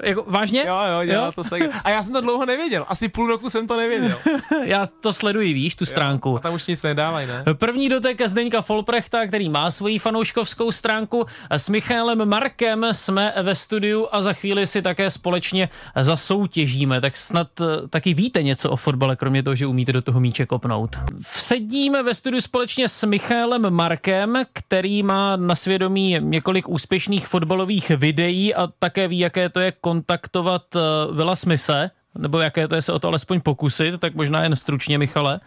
[0.03, 0.65] Jako, vážně?
[0.67, 1.69] Jo, jo, dělá to Segra.
[1.85, 2.85] A já jsem to dlouho nevěděl.
[2.89, 4.17] Asi půl roku jsem to nevěděl.
[4.65, 6.37] Já to sleduji, víš, tu stránku.
[6.37, 7.45] A tam už nic nedávají, ne?
[7.55, 11.27] První dotek Zdeňka Folprechta, který má svoji fanouškovskou stránku.
[11.51, 15.69] S Michálem Markem jsme ve studiu a za chvíli si také společně
[16.01, 17.01] zasoutěžíme.
[17.01, 20.47] Tak snad eh, taky víte něco o fotbale, kromě toho, že umíte do toho míče
[20.47, 20.97] kopnout.
[21.23, 28.55] Sedíme ve studiu společně s Michálem Markem, který má na svědomí několik úspěšných fotbalových videí
[28.55, 30.81] a také ví, jaké to je kontaktovat eh,
[31.13, 31.91] Vila Smise,
[32.21, 35.41] nebo jaké to je se o to alespoň pokusit, tak možná jen stručně, Michale.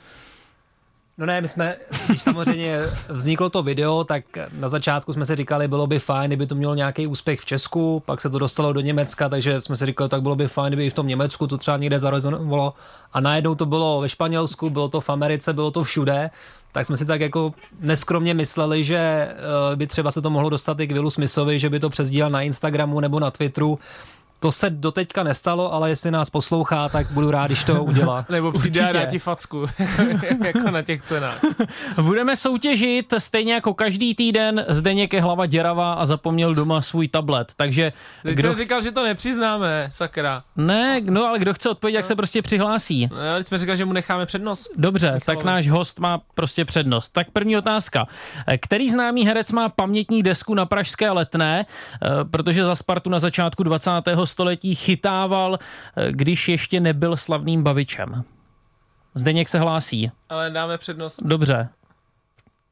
[1.18, 1.76] No ne, my jsme,
[2.08, 6.48] když samozřejmě vzniklo to video, tak na začátku jsme si říkali, bylo by fajn, kdyby
[6.48, 9.86] to mělo nějaký úspěch v Česku, pak se to dostalo do Německa, takže jsme si
[9.86, 12.74] říkali, tak bylo by fajn, kdyby i v tom Německu to třeba někde zarezonovalo.
[13.14, 16.30] A najednou to bylo ve Španělsku, bylo to v Americe, bylo to všude,
[16.72, 20.80] tak jsme si tak jako neskromně mysleli, že eh, by třeba se to mohlo dostat
[20.80, 23.80] i k Willu Smithovi, že by to přesdílel na Instagramu nebo na Twitteru,
[24.44, 28.26] To se doteďka nestalo, ale jestli nás poslouchá, tak budu rád, když to udělá.
[28.30, 29.66] Nebo přijde a dá ti facku,
[30.46, 31.40] jako na těch cenách.
[32.02, 34.66] Budeme soutěžit stejně jako každý týden.
[34.70, 37.54] Zdeněk je hlava děravá a zapomněl doma svůj tablet.
[37.56, 38.50] Takže Teď kdo...
[38.50, 40.44] jsem říkal, že to nepřiznáme, sakra.
[40.56, 43.08] Ne, no ale kdo chce odpovědět, jak se prostě přihlásí.
[43.12, 44.70] No, ale teď jsme říkali, že mu necháme přednost.
[44.76, 45.26] Dobře, Michalovi.
[45.26, 47.10] tak náš host má prostě přednost.
[47.10, 48.08] Tak první otázka.
[48.62, 51.66] Který známý herec má pamětní desku na Pražské letné,
[52.04, 53.92] Eh, protože za Spartu na začátku 20.
[54.34, 55.58] století chytával,
[55.98, 58.24] eh, když ještě nebyl slavným bavičem?
[59.16, 60.12] Zdeněk se hlásí.
[60.30, 61.70] Ale dáme přednost Dobře.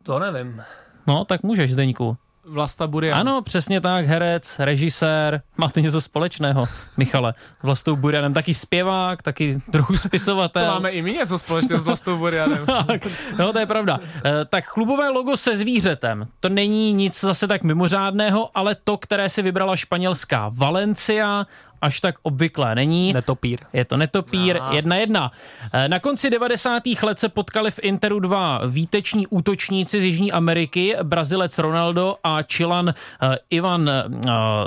[0.04, 0.62] To nevím.
[1.08, 2.18] No, tak můžeš, Zdeňku.
[2.46, 3.18] Vlasta Burian.
[3.20, 6.66] Ano, přesně tak, herec, režisér, máte něco společného,
[6.98, 7.34] Michale.
[7.64, 10.66] Vlastou Burianem, taky zpěvák, taky trochu To spisovatel.
[10.66, 12.66] máme i my něco společného s Vlastou Burianem.
[12.88, 13.02] Tak,
[13.40, 14.00] no to je pravda.
[14.26, 19.30] Eh, Tak klubové logo se zvířetem, to není nic zase tak mimořádného, ale to, které
[19.30, 21.46] si vybrala španělská Valencia,
[21.82, 23.14] až tak obvyklé není.
[23.14, 23.60] Netopír.
[23.74, 24.76] Je to netopír, Aha.
[24.76, 25.32] jedna jedna.
[25.74, 26.84] Eh, Na konci 90.
[27.04, 32.90] let se potkali v Interu dva výteční útočníci z Jižní Ameriky, Brazilec Ronaldo a Čilan
[32.90, 34.04] eh, Ivan eh,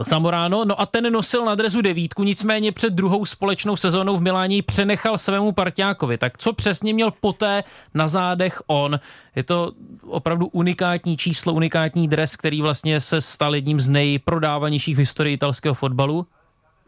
[0.00, 0.64] Zamorano.
[0.64, 4.62] No a ten nosil na drezu devítku, nicméně před druhou společnou sezónou v Miláně ji
[4.62, 6.18] přenechal svému parťákovi.
[6.18, 9.00] Tak co přesně měl poté na zádech on?
[9.36, 9.72] Je to
[10.06, 15.74] opravdu unikátní číslo, unikátní dres, který vlastně se stal jedním z nejprodávanějších v historii italského
[15.74, 16.26] fotbalu.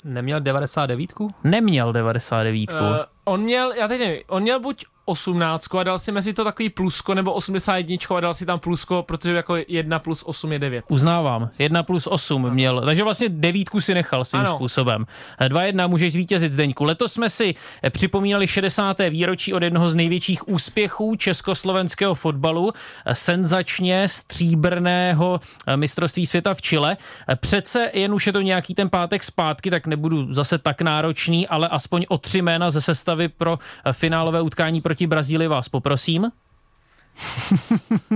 [0.04, 1.12] Neměl 99?
[1.44, 2.72] Neměl 99.
[2.72, 2.78] Uh,
[3.24, 6.68] on měl, já teď nevím, on měl buď 18 a dal si mezi to takový
[6.70, 10.84] plusko, nebo 81 a dal si tam plusko, protože jako 1 plus 8 je 9.
[10.88, 11.50] Uznávám.
[11.58, 12.82] 1 plus 8 měl.
[12.86, 14.48] Takže vlastně devítku si nechal svým ano.
[14.48, 14.58] Ano.
[14.58, 15.06] způsobem.
[15.40, 16.84] 2-1 můžeš zvítězit Zdeňku.
[16.84, 18.96] Letos jsme si eh, připomínali 60.
[19.10, 22.72] výročí od jednoho z největších úspěchů československého fotbalu.
[23.06, 26.96] eh, Senzačně stříbrného eh, mistrovství světa v Chile.
[27.40, 31.68] Přece jen už je to nějaký ten pátek zpátky, tak nebudu zase tak náročný, ale
[31.68, 33.58] aspoň o tři jména ze sestavy pro
[33.92, 36.30] finálové utkání proti Brazílii vás poprosím.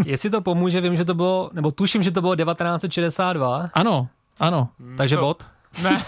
[0.06, 4.08] Jestli to pomůže, vím, že to bylo, nebo tuším, že to bylo 1962, Ano,
[4.40, 4.68] ano.
[4.96, 5.46] takže to- bod.
[5.82, 6.02] Ne.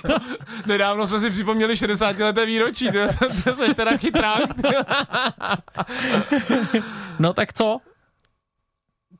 [0.66, 4.40] Nedávno jsme si připomněli 60 leté výročí, to, seš teda chytrák.
[7.18, 7.78] No tak co?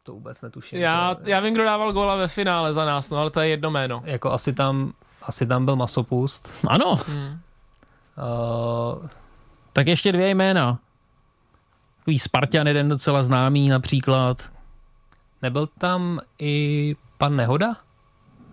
[0.03, 0.79] To vůbec netuším.
[0.81, 3.48] Já, To- já vím, kdo dával góla ve finále za nás, no ale to je
[3.48, 4.03] jedno jméno.
[4.05, 6.50] Jako asi tam, asi tam byl masopust.
[6.68, 6.96] Ano,
[8.18, 9.07] Uh,
[9.72, 10.78] Tak ještě dvě jména.
[11.98, 14.42] Takový Spartan, jeden docela známý například.
[15.42, 17.76] nebyl tam i pan Nehoda?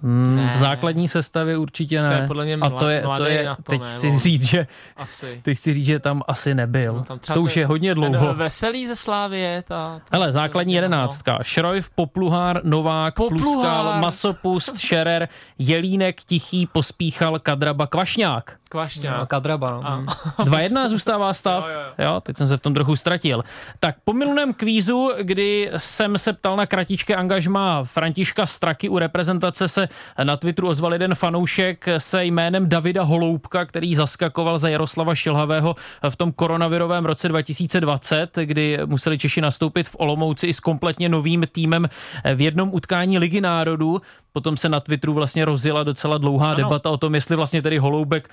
[0.04, 0.52] Hmm, Ne.
[0.54, 2.08] v základní sestavě určitě ne.
[2.16, 4.68] To je podle mě A to je, to je to, teď ne, chci říct, že
[4.98, 5.40] Asi.
[5.44, 6.94] teď chci říct, že tam asi nebyl.
[6.94, 8.34] No, tam to už je hodně dlouho.
[8.34, 10.02] veselý ze Slávě, ta...
[10.10, 10.78] ta Hele, základní no.
[10.78, 11.40] jedenáctka.
[11.44, 13.44] Šrojf, Popluhár, Novák, Popluhár.
[13.44, 15.28] Pluskal, Masopust, Šerer,
[15.60, 18.58] Jelínek, Tichý, Pospíchal, Kadraba, Kvašňák.
[18.68, 19.20] Kvašťák.
[19.20, 19.82] No, Kadraba, no.
[19.88, 19.96] A-
[20.38, 20.44] Hm.
[20.44, 21.66] 2-1 zůstává stav.
[21.74, 23.44] Jo, jo, Jo, teď jsem se v tom trochu ztratil.
[23.80, 29.68] Tak po minulém kvízu, kdy jsem se ptal na kratičké angažma Františka Straky u reprezentace,
[29.68, 29.88] se
[30.24, 35.76] na Twitteru ozval jeden fanoušek se jménem Davida Holoubka, který zaskakoval za Jaroslava Šilhavého
[36.10, 41.44] v tom koronavirovém roce 2020, kdy museli Češi nastoupit v Olomouci i s kompletně novým
[41.52, 41.90] týmem
[42.36, 44.02] v jednom utkání Ligy národů.
[44.34, 46.56] Potom se na Twitteru vlastně rozjela docela dlouhá Ano.
[46.56, 48.30] debata o tom, jestli vlastně tedy Holoubek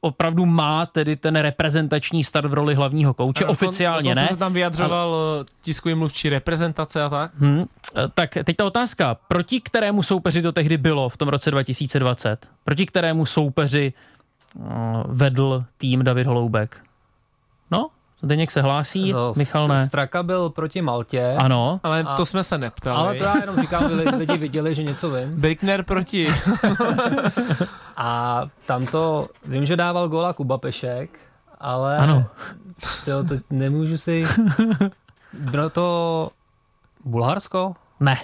[0.00, 3.44] opravdu má tedy ten reprezentační start v roli hlavního kouče.
[3.44, 4.28] Dokon- Oficiálně dokonce ne.
[4.28, 5.44] se tam vyjadřoval ale...
[5.62, 7.30] tiskový mluvčí reprezentace a tak.
[7.40, 7.64] Hm,
[7.96, 9.16] eh, tak teď ta otázka.
[9.28, 12.48] Proti kterému soupeři to tehdy bylo v tom roce 2020?
[12.64, 14.62] Proti kterému soupeři eh,
[15.06, 16.80] vedl tým David Holoubek?
[17.70, 17.88] No,
[18.22, 19.86] Zdeněk se hlásí, No, Michal ne.
[19.86, 21.34] Straka byl proti Maltě.
[21.38, 22.96] Ano, Ale A- to jsme se neptali.
[22.96, 23.84] Ale to já jenom říkám,
[24.18, 25.40] lidi viděli, že něco vím.
[25.40, 26.26] Brickner proti...
[28.00, 31.18] A tam to, vím, že dával góla Kuba Pešek,
[31.58, 32.26] ale Ano.
[33.06, 34.24] Jo, teď nemůžu si...
[35.32, 36.30] Bylo to
[37.04, 37.74] Bulharsko?
[38.00, 38.16] ne.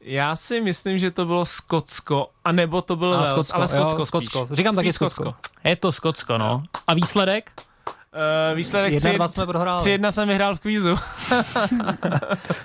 [0.00, 3.98] Já si myslím, že to bylo Skotsko, anebo to bylo A, Wales, Skotsko, ale Skotsko,
[3.98, 4.26] jo, spíš.
[4.26, 4.48] Skotsko.
[4.56, 5.34] Říkám taky Spíš Skotsko.
[5.64, 6.62] Je to Skotsko, no.
[6.86, 7.52] A výsledek?
[8.50, 9.82] Uh, výsledek Jedna, 3 dva jsme prohráli.
[9.84, 10.88] 3-1 jsem vyhrál v kvízu.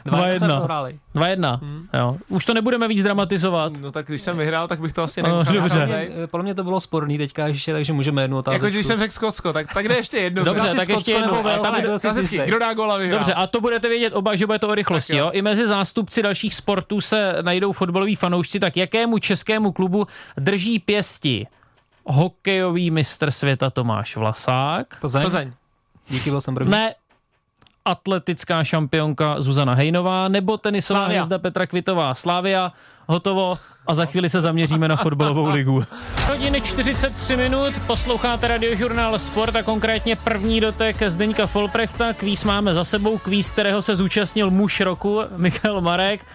[0.05, 0.57] Dva jedna jsme 2-1.
[0.57, 0.99] prohráli.
[1.15, 1.59] 2-1.
[1.93, 2.17] Jo.
[2.29, 3.73] Už to nebudeme víc dramatizovat.
[3.81, 5.53] No tak když jsem vyhrál, tak bych to asi No, nenechal.
[5.53, 5.79] dobře.
[5.79, 8.55] nahrát, Podle mě, podle mě to bylo sporný teďka ještě, takže můžeme jednu otázku.
[8.65, 10.43] Jako když jsem řekl Skotsko, tak, tak jde ještě jedno.
[10.43, 11.11] Dobře, tak ještě
[12.19, 12.37] jistý.
[12.45, 13.19] kdo dá gola vyhrál.
[13.19, 15.17] Dobře, a to budete vědět oba, že bude to o rychlosti.
[15.17, 15.25] Jo.
[15.25, 15.31] Jo?
[15.33, 21.47] I mezi zástupci dalších sportů se najdou fotbaloví fanoušci, tak jakému českému klubu drží pěsti
[22.05, 24.97] hokejový mistr světa Tomáš Vlasák?
[24.99, 25.23] Plzeň?
[25.23, 25.51] Plzeň.
[26.09, 26.71] Díky, byl jsem první.
[26.71, 26.95] Ne,
[27.85, 31.19] atletická šampionka Zuzana Hejnová nebo tenisová Slavia.
[31.19, 32.71] hvězda Petra Kvitová Slávia.
[33.07, 35.83] Hotovo a za chvíli se zaměříme na fotbalovou ligu.
[36.27, 42.13] Hodiny 43 minut, posloucháte radiožurnál Sport a konkrétně první dotek Zdeňka Folprechta.
[42.13, 46.25] Kvíz máme za sebou, kvíz, kterého se zúčastnil muž roku, Michal Marek.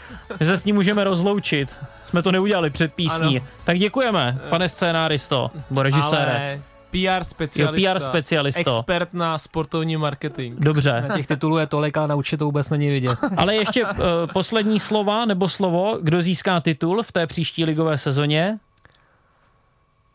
[0.40, 1.76] My se s ním můžeme rozloučit.
[2.04, 3.38] Jsme to neudělali před písní.
[3.38, 3.46] Ano.
[3.64, 6.30] Tak děkujeme, pane scénáristo, nebo režisére.
[6.30, 7.88] Ale PR specialista.
[7.88, 8.78] Jo, PR specialisto.
[8.78, 10.58] Expert na sportovní marketing.
[10.58, 11.04] Dobře.
[11.08, 13.18] Na těch titulů je tolik, ale na to vůbec není vidět.
[13.36, 13.92] Ale ještě uh,
[14.32, 18.58] poslední slova nebo slovo, kdo získá titul v té příští ligové sezóně.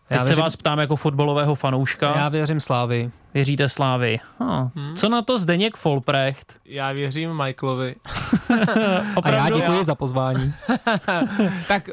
[0.08, 2.14] Teď Já se věřím, vás ptám jako fotbalového fanouška.
[2.18, 3.12] já věřím Slávy.
[3.34, 4.20] Věříte Slávy?
[4.76, 4.96] Hm.
[4.96, 6.58] Co na to Zdeněk Folprecht?
[6.66, 7.96] Já věřím Michaelovi.
[9.24, 10.54] A já děkuji za pozvání.
[11.68, 11.90] tak,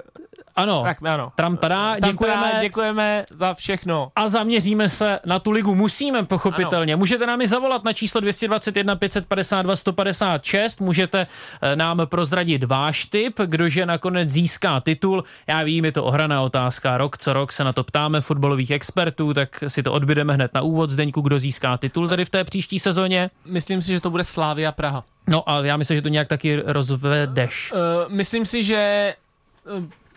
[0.57, 1.33] Ano, tak ano.
[1.35, 2.43] tram tada, Tam děkujeme.
[2.49, 4.13] teda děkujeme za všechno.
[4.17, 5.75] a zaměříme se na tu ligu.
[5.75, 6.93] Musíme, pochopitelně.
[6.93, 6.99] Ano.
[6.99, 10.81] Můžete nám i zavolat na číslo 221 552 156.
[10.81, 11.27] Můžete
[11.63, 15.25] eh, nám prozradit váš tip, kdože nakonec získá titul.
[15.47, 16.97] Já vím, je to ohraná otázka.
[16.97, 20.63] Rok co rok se na to ptáme fotbalových expertů, tak si to odbydeme hned na
[20.63, 20.91] úvod.
[20.91, 23.31] Zdeňku, kdo získá titul tady v té příští sezóně.
[23.47, 25.05] Myslím si, že to bude Slávia Praha.
[25.29, 27.73] No a já myslím, že to nějak taky rozvedeš.
[27.73, 29.15] Uh, myslím si, že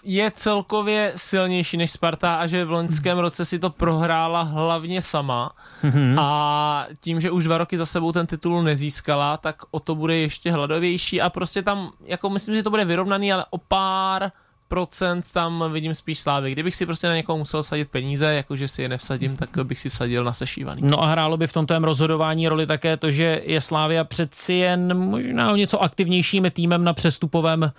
[0.03, 5.51] je celkově silnější než Sparta a že v loňském roce si to prohrála hlavně sama
[5.83, 6.19] Mhm.
[6.19, 10.15] a tím, že už dva roky za sebou ten titul nezískala, tak o to bude
[10.15, 14.31] ještě hladovější a prostě tam, jako myslím, že to bude vyrovnaný, ale o pár
[14.67, 16.51] procent tam vidím spíš slávy.
[16.51, 19.89] Kdybych si prostě na někoho musel sadit peníze, jakože si je nevsadím, tak bych si
[19.89, 20.81] vsadil na sešívaný.
[20.85, 24.53] No a hrálo by v tom tvém rozhodování roli také to, že je Slávia přeci
[24.53, 27.71] jen možná o něco aktivnějším týmem na přestupovém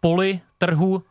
[0.00, 1.02] poli trhu.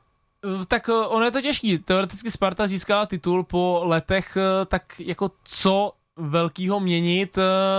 [0.45, 1.77] Uh, Tak uh, ono je to těžký.
[1.77, 7.37] Teoreticky Sparta získala titul po letech, uh, tak jako co velkýho měnit.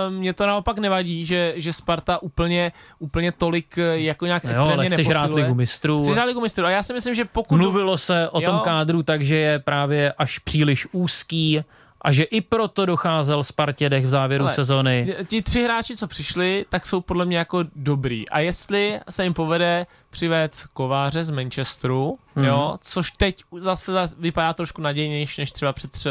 [0.08, 4.54] Mně to naopak nevadí, že, že Sparta úplně, úplně tolik uh, jako nějak No jo,
[4.54, 5.44] extrémně ale chceš hrát neposiluje.
[5.44, 6.02] ligu mistrů.
[6.02, 6.66] Chci hrát ligu mistrů.
[6.66, 7.56] A já si myslím, že pokud...
[7.56, 8.60] Mluvilo se o tom Jo.
[8.64, 11.62] kádru tak, že je právě až příliš úzký
[12.02, 15.16] a že i proto docházel Spartě dech v závěru Ale sezóny.
[15.28, 18.28] Ti- tři hráči, co přišli, tak jsou podle mě jako dobrý.
[18.28, 22.44] A jestli se jim povede přivést kováře z Manchesteru, Mhm.
[22.44, 22.48] mm-hmm.
[22.48, 26.10] jo, což teď zase zas- vypadá trošku nadějnější než třeba před, tř-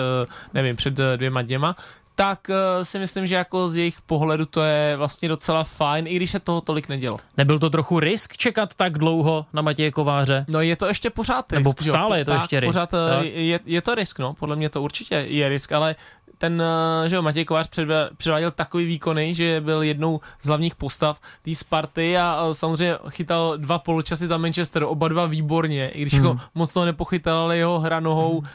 [0.54, 1.75] nevím, před eh, dvěma dněma,
[2.21, 6.15] tak eh, si myslím, že jako z jejich pohledu to je vlastně docela fajn, i
[6.15, 7.17] když se toho tolik nedělo.
[7.38, 10.45] Nebyl to trochu risk čekat tak dlouho na Matěje Kováře?
[10.47, 11.60] No je to ještě pořád risk.
[11.60, 11.93] Nebo že jo?
[11.93, 13.10] stále je to Tak, ještě risk, Pořád tak?
[13.17, 13.25] tak?
[13.25, 14.34] je, je, to risk, no.
[14.34, 15.95] Podle mě to určitě je risk, ale
[16.41, 16.62] ten,
[17.05, 17.69] eh, že jo, Matěj Kovář
[18.17, 23.57] předváděl takový výkony, že byl jednou z hlavních postav té Sparty a eh, samozřejmě chytal
[23.57, 26.27] dva poločasy za Manchester, oba dva výborně, i když Hmm.
[26.27, 26.38] hmm.
[26.38, 28.47] ho moc to nepochytal, ale jeho hra nohou eh,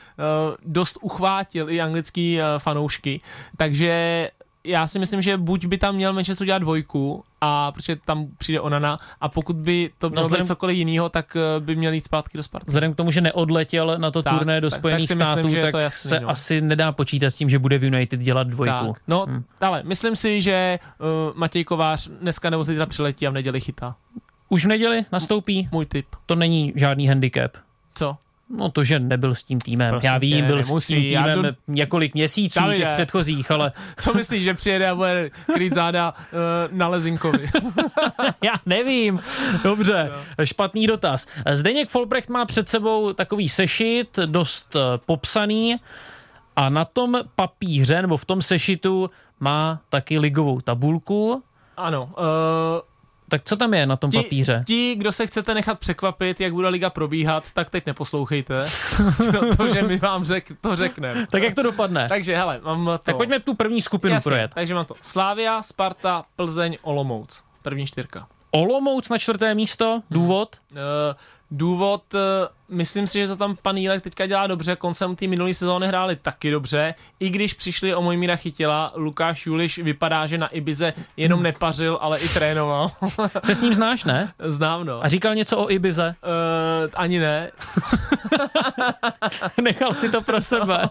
[0.66, 3.20] dost uchvátil i anglický eh, fanoušky,
[3.56, 4.30] takže
[4.64, 8.60] já si myslím, že buď by tam měl Manchester dělat dvojku, a protože tam přijde
[8.60, 12.04] Onana, a pokud by to mělo vzhledem- být cokoliv jiného, tak eh, by měl jít
[12.04, 12.66] zpátky do Sparty.
[12.66, 15.48] Vzhledem k tomu, že neodletěl na to Tak, turné do tak- Spojených tak myslím, států,
[15.50, 16.28] že je tak to jasný, se no.
[16.28, 18.92] asi nedá počítat s tím, že bude v United dělat dvojku.
[18.92, 19.44] Tak, no, hmm.
[19.60, 21.06] ale myslím si, že uh,
[21.38, 23.96] Matěj Kovář dneska nebo zítra přiletí a v neděli chytá.
[24.48, 25.68] Už v neděli nastoupí?
[25.72, 26.06] Můj tip.
[26.26, 27.52] To není žádný handicap.
[27.94, 28.16] Co?
[28.50, 29.90] No to, že nebyl s tím týmem.
[29.90, 32.78] Prosím já vím, tě, byl s nemusí, tím já týmem jdu- několik měsíců Davide.
[32.78, 37.50] těch předchozích, ale Co myslíš, že přijede a bude krýt záda uh, na Lezinkovi?
[38.44, 39.20] já nevím.
[39.64, 40.10] Dobře,
[40.44, 41.26] špatný dotaz.
[41.52, 45.76] Zdeněk Folprecht má před sebou takový sešit, dost eh, popsaný
[46.56, 51.42] a na tom papíře, nebo v tom sešitu má taky ligovou tabulku.
[51.76, 52.10] ano.
[52.18, 52.24] Uh,
[53.28, 54.64] Tak co tam je na tom ti, papíře?
[54.66, 58.66] ti, kdo se chcete nechat překvapit, jak bude liga probíhat, tak teď neposlouchejte,
[59.56, 61.26] protože my vám řek, to řekneme.
[61.30, 62.08] Tak jak to dopadne?
[62.08, 62.98] Takže hele, mám to.
[62.98, 64.50] Tak pojďme tu první skupinu Jasně, projet.
[64.54, 64.94] Takže mám to.
[65.02, 67.42] Slávia, Sparta, Plzeň, Olomouc.
[67.62, 68.26] První čtyřka.
[68.50, 70.56] Olomouc na čtvrté místo, důvod?
[70.72, 70.78] Uh,
[71.50, 72.20] důvod, uh,
[72.68, 76.16] myslím si, že to tam pan Jílek teďka dělá dobře, koncem té minulé sezóny hráli
[76.16, 81.42] taky dobře, i když přišli o Mojmíra chytila, Lukáš Juliš vypadá, že na Ibize jenom
[81.42, 82.90] nepařil, ale i trénoval.
[83.44, 84.32] Se s ním znáš, ne?
[84.38, 85.04] Znám, no.
[85.04, 86.14] A říkal něco o Ibize?
[86.22, 87.50] Uh, ani ne,
[89.62, 90.88] Nechal si to pro sebe.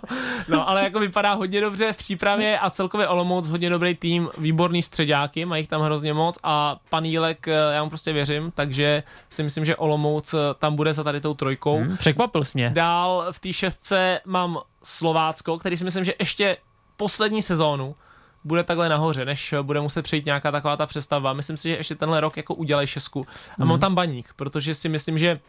[0.49, 4.83] no, ale jako vypadá hodně dobře v přípravě a celkově Olomouc hodně dobrý tým, výborný
[4.83, 9.03] středáky, mají jich tam hrozně moc a pan Jílek, eh, já mu prostě věřím, takže
[9.29, 11.64] si myslím, že Olomouc eh, tam bude za tady tou trojkou.
[11.73, 12.69] Hm, Překvapil jsi mě.
[12.73, 16.57] Dál v té šestce mám Slovácko, který si myslím, že ještě
[16.97, 17.95] poslední sezónu
[18.43, 21.33] bude takhle nahoře, než bude muset přijít nějaká taková ta přestavba.
[21.33, 23.27] Myslím si, že ještě tenhle rok jako udělají šestku.
[23.49, 23.67] A Mhm.
[23.69, 25.39] mám tam baník, protože si myslím, že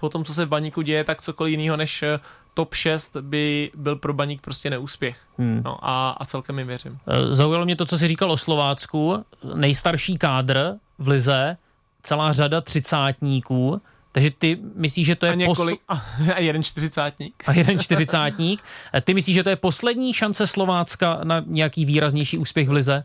[0.00, 2.20] po tom, co se v baníku děje, tak cokoliv jiného než eh,
[2.54, 5.16] top 6 by byl pro baník prostě neúspěch.
[5.38, 5.60] Hmm.
[5.64, 6.98] No a, a celkem jim věřím.
[7.08, 9.24] Eh, Zaujalo mě to, co jsi říkal o Slovácku.
[9.54, 11.56] Nejstarší kádr v Lize,
[12.02, 13.82] celá řada třicátníků.
[14.16, 15.94] Takže ty myslíš, že to je A několik, a,
[16.34, 17.42] a jeden čtyřicátník.
[17.46, 18.62] a jeden čtyřicátník.
[19.04, 23.04] Ty myslíš, že to je poslední šance Slovácka na nějaký výraznější úspěch v Lize?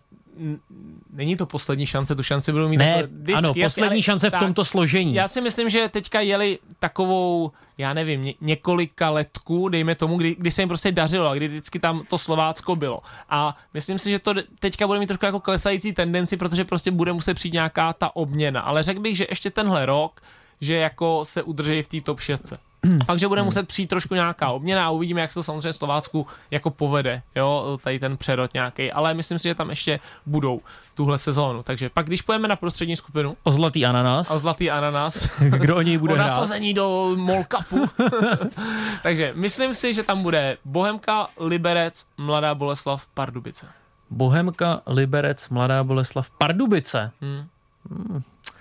[1.14, 4.32] Není to poslední šance, tu šanci budou mít Ne, vždycky, ano, poslední ale- šance v
[4.32, 5.14] tak, tomto složení.
[5.16, 10.36] Já si myslím, že teďka jeli takovou, já nevím, ně, několika letku, dejme tomu, kdy,
[10.40, 13.02] kdy se jim prostě dařilo a kdy vždycky tam to Slovácko bylo.
[13.30, 17.14] A myslím si, že to teďka bude mít trošku jako klesající tendenci, protože prostě bude
[17.14, 18.62] muset přijít nějaká ta obměna.
[18.62, 20.22] Ale řekl bych, že ještě tenhle rok,
[20.62, 22.54] že jako se udrží v té top 6.
[23.06, 26.28] Pak, že bude muset přijít trošku nějaká obměna a uvidíme, jak se to samozřejmě Slovácku
[26.52, 30.62] jako povede, jo, tady ten přerod nějaký, ale myslím si, že tam ještě budou
[30.96, 31.64] tuhle sezónu.
[31.64, 34.32] Takže pak, když pojeme na prostřední skupinu O zlatý ananas.
[34.32, 36.28] a zlatý ananas, Kdo o něj bude o hrát?
[36.28, 37.90] nasazení do Mall Cupu.
[39.04, 43.68] Takže myslím si, že tam bude Bohemka, Liberec, Mladá Boleslav, Pardubice.
[44.10, 47.12] Bohemka, Liberec, Mladá Boleslav, Pardubice.
[47.22, 47.46] Hmm.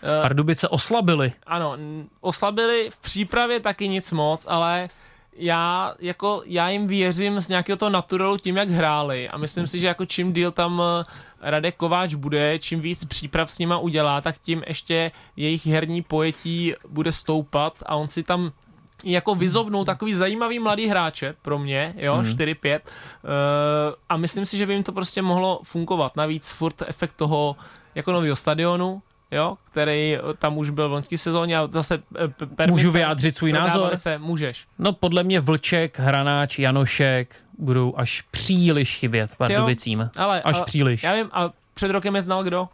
[0.02, 1.32] Eh, Pardubice oslabili.
[1.46, 1.76] Ano,
[2.20, 4.88] oslabili v přípravě taky nic moc, ale
[5.36, 9.80] já, jako, já jim věřím z nějakého toho naturalu tím, jak hráli a myslím si,
[9.80, 11.04] že jako čím díl tam eh,
[11.40, 16.74] Radek Kováč bude, čím víc příprav s nima udělá, tak tím ještě jejich herní pojetí
[16.88, 18.52] bude stoupat a on si tam
[19.04, 22.24] jako vyzobnou takový zajímavý mladý hráče pro mě, jo, Mhm.
[22.24, 23.30] 4-5 uh,
[24.08, 26.16] a myslím si, že by jim to prostě mohlo fungovat.
[26.16, 27.56] Navíc furt efekt toho
[27.94, 32.28] jako nového stadionu, jo, který eh, tam už byl v loňské sezóně a zase eh,
[32.28, 33.96] permice, Můžu vyjádřit svůj názor?
[33.96, 34.66] Se, můžeš.
[34.78, 40.10] No podle mě Vlček, Hranáč, Janošek budou až příliš chybět Pardubicím.
[40.16, 41.02] Ale, Až ale, příliš.
[41.02, 42.68] Já vím, a před rokem je znal kdo?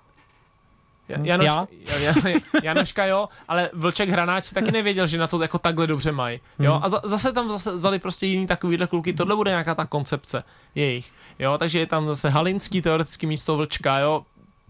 [1.09, 1.67] Ja- Janoš, Já?
[1.87, 6.13] Ja- Ja- Janoška jo, ale Vlček Hranáč taky nevěděl, že na to jako takhle dobře
[6.13, 6.41] mají.
[6.59, 6.85] Jo, Hmm.
[6.85, 10.45] a za, zase tam zase vzali prostě jiný takovýhle kluky, tohle bude nějaká ta koncepce
[10.75, 11.13] jejich.
[11.39, 14.23] Jo, takže je tam zase Halinský teoreticky místo Vlčka, jo,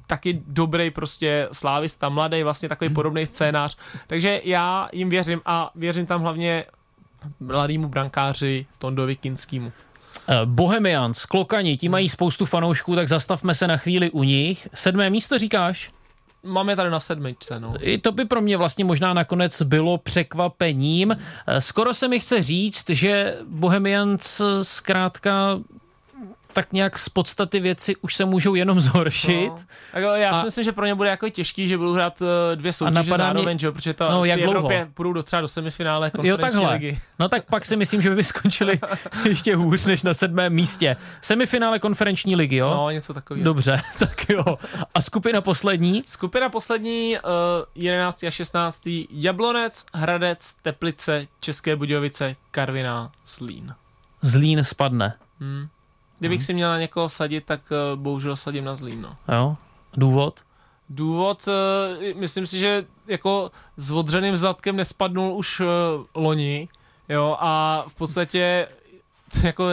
[0.06, 3.76] taky dobrý prostě slávista, mladý, vlastně takový podobný scénář.
[4.06, 6.64] Takže já jim věřím a věřím tam hlavně
[7.40, 9.72] mladému brankáři Tondovi Kinskýmu.
[10.28, 14.68] Eh, Bohemians, Klokani, ti mají spoustu fanoušků, tak zastavme se na chvíli u nich.
[14.74, 15.90] Sedmé místo říkáš?
[16.42, 17.74] Máme tady na sedmičce, no.
[17.80, 21.16] I to by pro mě vlastně možná nakonec bylo překvapením.
[21.46, 25.58] Eh, Skoro se mi chce říct, že Bohemians zkrátka
[26.56, 29.48] tak nějak z podstaty věci už se můžou jenom zhoršit.
[29.50, 29.56] No.
[29.94, 32.56] Jako já A- si myslím, že pro ně bude jako těžký, že budou hrát eh,
[32.56, 34.50] dvě soutěže napadá mě- zároveň, že protože to No, v jak dlouho?
[34.52, 36.72] Evropě půjdou do třeba do semifinále Jo, konferenční takhle.
[36.74, 36.98] ligy.
[37.18, 38.80] No tak pak si myslím, že by skončili
[39.28, 40.96] ještě hůř než na sedmém místě.
[41.22, 42.70] Semifinále konferenční ligy, jo?
[42.70, 43.44] No, něco takového.
[43.44, 44.44] Dobře, tak jo.
[44.94, 46.02] A skupina poslední?
[46.06, 47.30] Skupina poslední, uh,
[47.74, 48.24] 11.
[48.24, 48.82] a 16.
[49.10, 53.74] Jablonec, Hradec, Teplice, České Budějovice, Karviná, Zlín.
[54.22, 55.14] Zlín spadne.
[55.40, 55.66] Hmm.
[56.18, 59.00] Kdybych si měl na někoho sadit, tak uh, bohužel sadím na Zlín.
[59.02, 59.34] No.
[59.34, 59.56] Jo?
[59.96, 60.40] Důvod?
[60.90, 65.64] Důvod, eh, myslím si, že jako s odřeným zadkem nespadnul už eh,
[66.14, 66.68] loni,
[67.08, 68.68] jo, a v podstatě
[69.42, 69.68] jako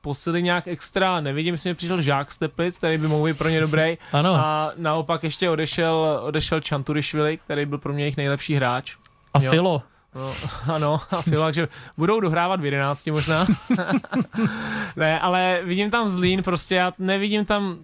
[0.00, 3.48] posily nějak extra nevidím, myslím, že přišel Žák z Teplic, který by mohl být pro
[3.48, 3.98] ně dobrý.
[4.12, 4.34] Ano.
[4.34, 8.96] A naopak ještě odešel, odešel Čanturišvili, který byl pro mě jejich nejlepší hráč.
[9.34, 9.50] A Jo.
[9.50, 9.82] Filo?
[10.14, 10.34] No,
[10.74, 13.46] ano, a Filo, že budou dohrávat v 11 možná.
[14.96, 17.78] ne, ale vidím tam Zlín, prostě já nevidím tam,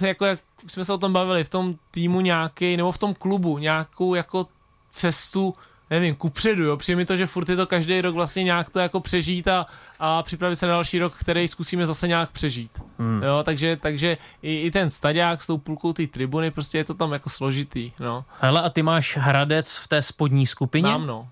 [0.00, 3.14] jako jak už jsme se o tom bavili, v tom týmu nějaký, nebo v tom
[3.14, 4.46] klubu nějakou jako
[4.90, 5.54] cestu,
[5.90, 8.78] nevím, kupředu, jo, přijde mi to, že furt je to každý rok vlastně nějak to
[8.78, 9.66] jako přežít a,
[9.98, 12.82] a připravit se na další rok, který zkusíme zase nějak přežít.
[12.98, 13.22] Hmm.
[13.22, 16.94] Jo, takže, takže i, i ten stadiák s tou půlkou té tribuny, prostě je to
[16.94, 18.24] tam jako složitý, no.
[18.40, 20.90] Hele, a ty máš Hradec v té spodní skupině?
[20.90, 21.28] Mám, no.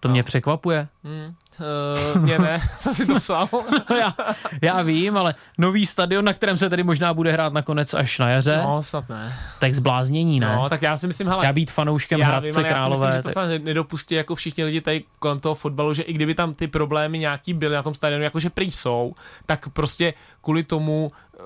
[0.00, 0.88] To mě překvapuje.
[1.04, 1.34] Hmm.
[2.14, 3.48] Uh, mě ne, jsem si to psal.
[3.98, 4.14] já,
[4.62, 8.30] já vím, ale nový stadion, na kterém se tedy možná bude hrát nakonec až na
[8.30, 8.62] jaře, no.
[8.62, 9.38] No, snad ne.
[9.58, 10.56] tak zbláznění, ne?
[10.56, 12.74] No, tak já si myslím, hele, Já být fanouškem já Hradce vím, ale já si
[12.74, 13.06] Králové.
[13.06, 16.34] myslím, že to tak- nedopustí jako všichni lidi tady kolem toho fotbalu, že i kdyby
[16.34, 19.14] tam ty problémy nějaký byly na tom stadionu, jakože prý jsou,
[19.46, 21.44] tak prostě kvůli tomu, uh,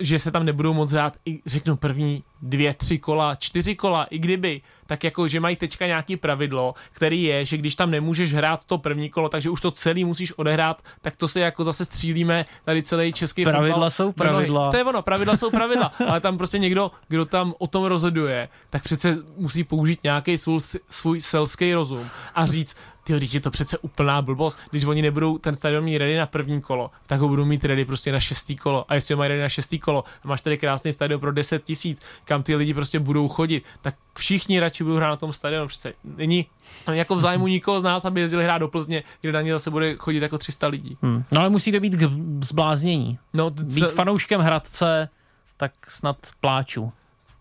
[0.00, 4.18] že se tam nebudou moc hrát, i řeknu první dvě, tři kola, čtyři kola, i
[4.18, 8.64] kdyby, tak jako, že mají teďka nějaký pravidlo, který je, že když tam nemůžeš hrát
[8.64, 12.46] to první kolo, takže už to celý musíš odehrát, tak to se jako zase střílíme
[12.64, 14.34] tady celý český Pravidla fotbal jsou do nohy.
[14.34, 14.70] pravidla.
[14.70, 18.48] To je ono, pravidla jsou pravidla, ale tam prostě někdo, kdo tam o tom rozhoduje,
[18.70, 23.78] tak přece musí použít nějaký svůj, svůj selský rozum a říct, ty je to přece
[23.78, 27.44] úplná blbost, když oni nebudou ten stadion mít ready na první kolo, tak ho budou
[27.44, 28.84] mít ready prostě na šestý kolo.
[28.88, 31.64] A jestli ho mají ready na šestý kolo, a máš tady krásný stadion pro 10
[31.64, 35.68] tisíc, kam ty lidi prostě budou chodit, tak všichni radši budou hrát na tom stadionu.
[35.68, 36.46] Přece není
[36.92, 39.70] jako v zájmu nikoho z nás, aby jezdili hrát do Plzně, kde na ně zase
[39.70, 40.98] bude chodit jako 300 lidí.
[41.02, 41.24] Hmm.
[41.32, 42.10] No ale musí to být k
[42.44, 43.18] zbláznění.
[43.32, 45.08] No, Být fanouškem Hradce,
[45.56, 46.92] tak snad pláču.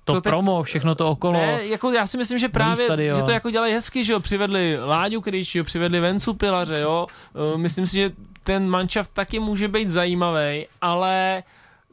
[0.05, 1.33] To, To teď- promo, všechno to okolo.
[1.39, 3.17] Ne, jako já si myslím, že právě, stadion.
[3.17, 7.07] že to jako dělají hezky, že jo, přivedli Láďu Kryč, přivedli Vencu Pilaře, jo,
[7.53, 8.11] Uh, myslím si, že
[8.43, 11.43] ten manšaft taky může být zajímavý, ale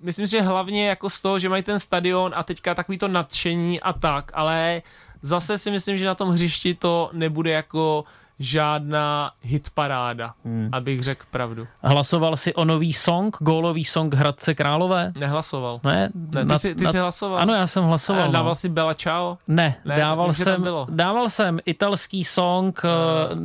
[0.02, 3.08] myslím si, že hlavně jako z toho, že mají ten stadion a teďka takový to
[3.08, 4.82] nadšení a tak, ale
[5.22, 8.04] zase si myslím, že na tom hřišti to nebude jako
[8.40, 10.68] žádná hitparáda, hmm.
[10.72, 11.66] abych řekl pravdu.
[11.82, 15.12] Hlasoval si o nový song, gólový song Hradce Králové?
[15.18, 15.80] Nehlasoval.
[15.84, 17.38] Ne, Ne, ty, jsi, ty jsi hlasoval?
[17.38, 18.22] Ano, já jsem hlasoval.
[18.22, 18.32] A no.
[18.32, 19.38] dával si Bella Ciao?
[19.48, 20.86] Ne, Ne, dával, tam jsem, bylo.
[20.90, 22.90] dával jsem italský song uh,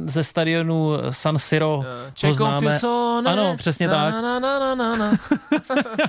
[0.08, 1.84] ze stadionu San Siro.
[2.14, 2.62] C'è ho známe.
[2.62, 3.32] confusione.
[3.32, 4.14] Ano, přesně na, tak.
[4.14, 5.12] Na, na, na, na, na.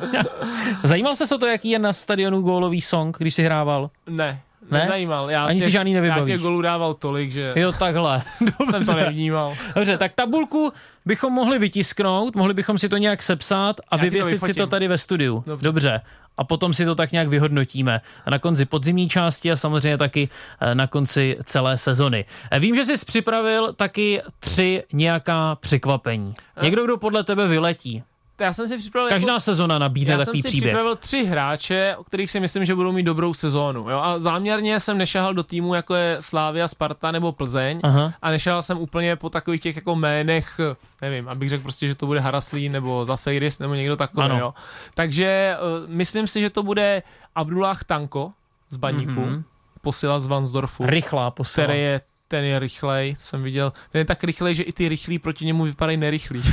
[0.82, 3.90] Zajímal se o to, jaký je na stadionu gólový song, když si hrával?
[4.10, 4.40] Ne,
[4.70, 4.78] Ne?
[4.78, 5.30] nezajímal.
[5.30, 6.26] Já Ani si těch- žádný Já nevybavíš.
[6.34, 8.22] těch golů dával tolik, že Jo, takhle.
[8.70, 9.54] jsem to nevnímal.
[9.74, 10.72] Dobře, tak tabulku
[11.06, 14.54] bychom mohli vytisknout, mohli bychom si to nějak sepsat a Já ti to vyvěsit si
[14.54, 15.44] to tady ve studiu.
[15.46, 15.64] Dobře.
[15.64, 16.00] Dobře.
[16.38, 18.00] A potom si to tak nějak vyhodnotíme.
[18.26, 20.28] A na konci podzimní části a samozřejmě taky
[20.60, 22.24] eh, na konci celé sezony.
[22.50, 26.34] Eh, Vím, že jsi připravil taky tři nějaká překvapení.
[26.62, 28.02] Někdo, kdo podle tebe vyletí.
[28.40, 30.70] Já jsem si připravil Každá jako, sezona nabídne já takový jsem si příběh.
[30.72, 33.90] připravil tři hráče, o kterých si myslím, že budou mít dobrou sezónu.
[33.90, 33.98] Jo?
[33.98, 37.80] A záměrně jsem nešahal do týmu, jako je Slávia, Sparta nebo Plzeň.
[37.82, 38.12] Aha.
[38.22, 40.60] A nešahal jsem úplně po takových těch jako jménech,
[41.02, 44.24] nevím, abych řekl prostě, že to bude Haraslín nebo Zafeiris nebo někdo takový.
[44.24, 44.38] Ano.
[44.38, 44.54] Jo?
[44.94, 47.02] Takže uh, myslím si, že to bude
[47.34, 48.32] Abdullah Tanko
[48.70, 49.24] z Baníku, Mhm.
[49.34, 49.42] mm-hmm.
[49.82, 50.86] posila z Vansdorfu.
[50.86, 51.64] Rychlá posila.
[51.66, 53.72] který je ten je rychlej, jsem viděl.
[53.90, 56.42] Ten je tak rychlej, že i ty rychlí proti němu vypadají nerychlí.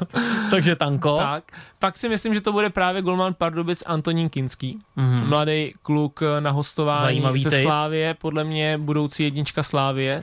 [0.50, 1.16] Takže tanko.
[1.18, 1.44] tak.
[1.78, 4.78] Pak si myslím, že to bude právě golman Pardubic Antonín Kinský.
[4.96, 5.28] Mhm.
[5.28, 7.62] Mladý kluk na hostování Zajímavý ze typ.
[7.62, 10.22] Slávie, podle mě budoucí jednička Slávie.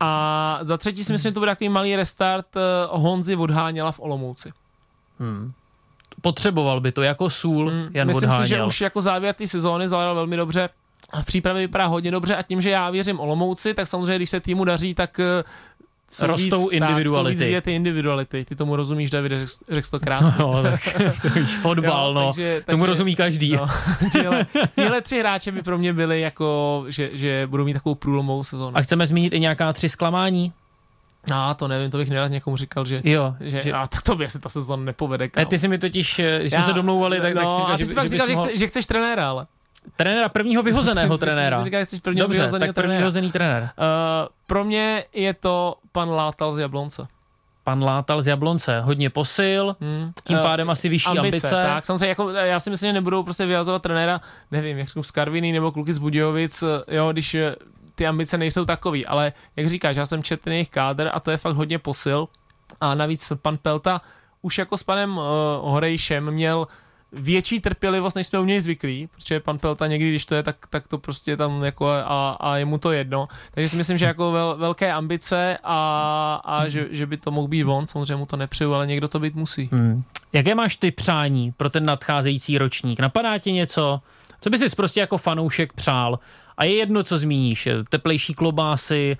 [0.00, 4.00] A za třetí si myslím, že to bude takový malý restart eh, Honzy Odháněla v
[4.00, 4.52] Olomouci.
[5.18, 5.52] Hmm.
[6.20, 8.46] Potřeboval by to jako sůl Mm, Jan Myslím Odháněl.
[8.46, 10.68] si, že už jako závěr té sezóny zvládal velmi dobře.
[11.12, 14.30] A v přípravě vypadá hodně dobře a tím, že já věřím Olomouci, tak samozřejmě, když
[14.30, 15.44] se týmu daří, tak eh,
[16.08, 17.38] jsou Rostou víc, individuality.
[17.38, 18.44] Tak, jsou víc ty individuality.
[18.44, 19.32] Ty tomu rozumíš, David,
[19.68, 20.34] řekl to krásně.
[20.38, 20.80] No, tak,
[21.22, 21.28] to
[21.60, 22.26] fotbal, Jo, no.
[22.26, 23.52] takže- Tomu takže- rozumí každý.
[23.52, 23.68] No,
[24.12, 28.44] tyhle, tyhle tři hráče by pro mě byli jako, že, že budou mít takovou průlomovou
[28.44, 28.76] sezónu.
[28.78, 30.52] A chceme zmínit i nějaká tři zklamání?
[31.34, 33.34] A to nevím, to bych nerad někomu říkal, že, Jo.
[33.40, 35.24] že, že, a tak to by se ta sezóna nepovede.
[35.24, 35.46] ne, kámo.
[35.46, 37.72] ty si mi totiž, eh, když jsme Já- se domlouvali, tak, tak no, si říkal,
[37.72, 38.46] a že, ty že, jsi pak bys říkal, že, mohl...
[38.48, 39.46] chce, že chceš trenéra, ale.
[39.96, 41.64] Trenéra, prvního vyhozeného trenéra.
[41.64, 42.98] Říkal, že chceš prvního Dobře, vyhozeného tak první trenéra.
[42.98, 43.62] vyhozený trenér.
[43.62, 43.68] Uh,
[44.46, 47.06] pro mě je to pan Látal z Jablonce.
[47.64, 50.12] Pan Látal z Jablonce, hodně posil, Hmm.
[50.24, 51.26] tím Eh, pádem asi vyšší ambice.
[51.26, 51.50] ambice.
[51.50, 54.20] Tak, samozřejmě, jako, já si myslím, že nebudou prostě vyhazovat trenéra,
[54.50, 57.36] nevím, jak z Karviny nebo kluky z Budějovic, eh, jo, když
[57.94, 61.36] ty ambice nejsou takový, ale jak říkáš, já jsem četl jejich kádr a to je
[61.36, 62.28] fakt hodně posil
[62.80, 64.00] a navíc pan Pelta
[64.42, 65.24] už jako s panem uh,
[65.60, 66.66] Horejšem měl
[67.12, 70.56] větší trpělivost, než jsme u něj zvyklí, protože pan Pelta někdy, když to je, tak,
[70.70, 73.28] tak to prostě tam jako a, a je mu to jedno.
[73.50, 77.48] Takže si myslím, že jako vel, velké ambice a, a že, že, by to mohl
[77.48, 79.68] být on, samozřejmě mu to nepřeju, ale někdo to být musí.
[79.72, 80.02] Hmm.
[80.32, 83.00] Jaké máš ty přání pro ten nadcházející ročník?
[83.00, 84.00] Napadá ti něco?
[84.40, 86.18] Co by si prostě jako fanoušek přál?
[86.58, 87.68] A je jedno, co zmíníš.
[87.88, 89.16] Teplejší klobásy,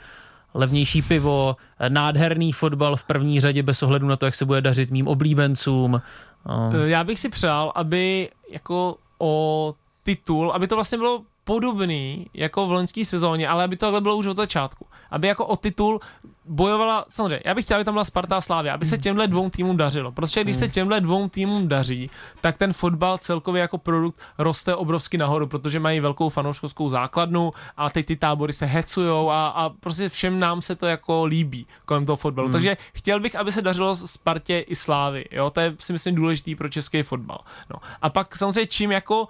[0.55, 1.57] levnější pivo,
[1.89, 6.03] nádherný fotbal v první řadě bez ohledu na to, jak se bude dařit mým oblíbencům.
[6.47, 6.71] No.
[6.75, 12.67] Eh, Já bych si přál, aby jako o titul, aby to vlastně bylo podobný jako
[12.67, 14.87] v loňské sezóně, ale aby to takhle bylo už od začátku.
[15.11, 16.01] Aby jako o titul
[16.45, 19.51] bojovala, samozřejmě, já bych chtěl, aby tam byla Sparta a Slávia, aby se těmhle dvou
[19.51, 24.21] týmům dařilo, protože když se těmhle dvou týmům daří, tak ten fotbal celkově jako produkt
[24.39, 29.49] roste obrovsky nahoru, protože mají velkou fanouškovskou základnu a teď ty tábory se hecujou a,
[29.49, 32.49] a prostě všem nám se to jako líbí kolem toho fotbalu.
[32.49, 32.53] Hmm.
[32.53, 36.55] Takže chtěl bych, aby se dařilo Spartě i Slávy, jo, to je si myslím důležitý
[36.55, 37.39] pro český fotbal.
[37.71, 37.81] No.
[38.03, 39.29] A pak samozřejmě čím jako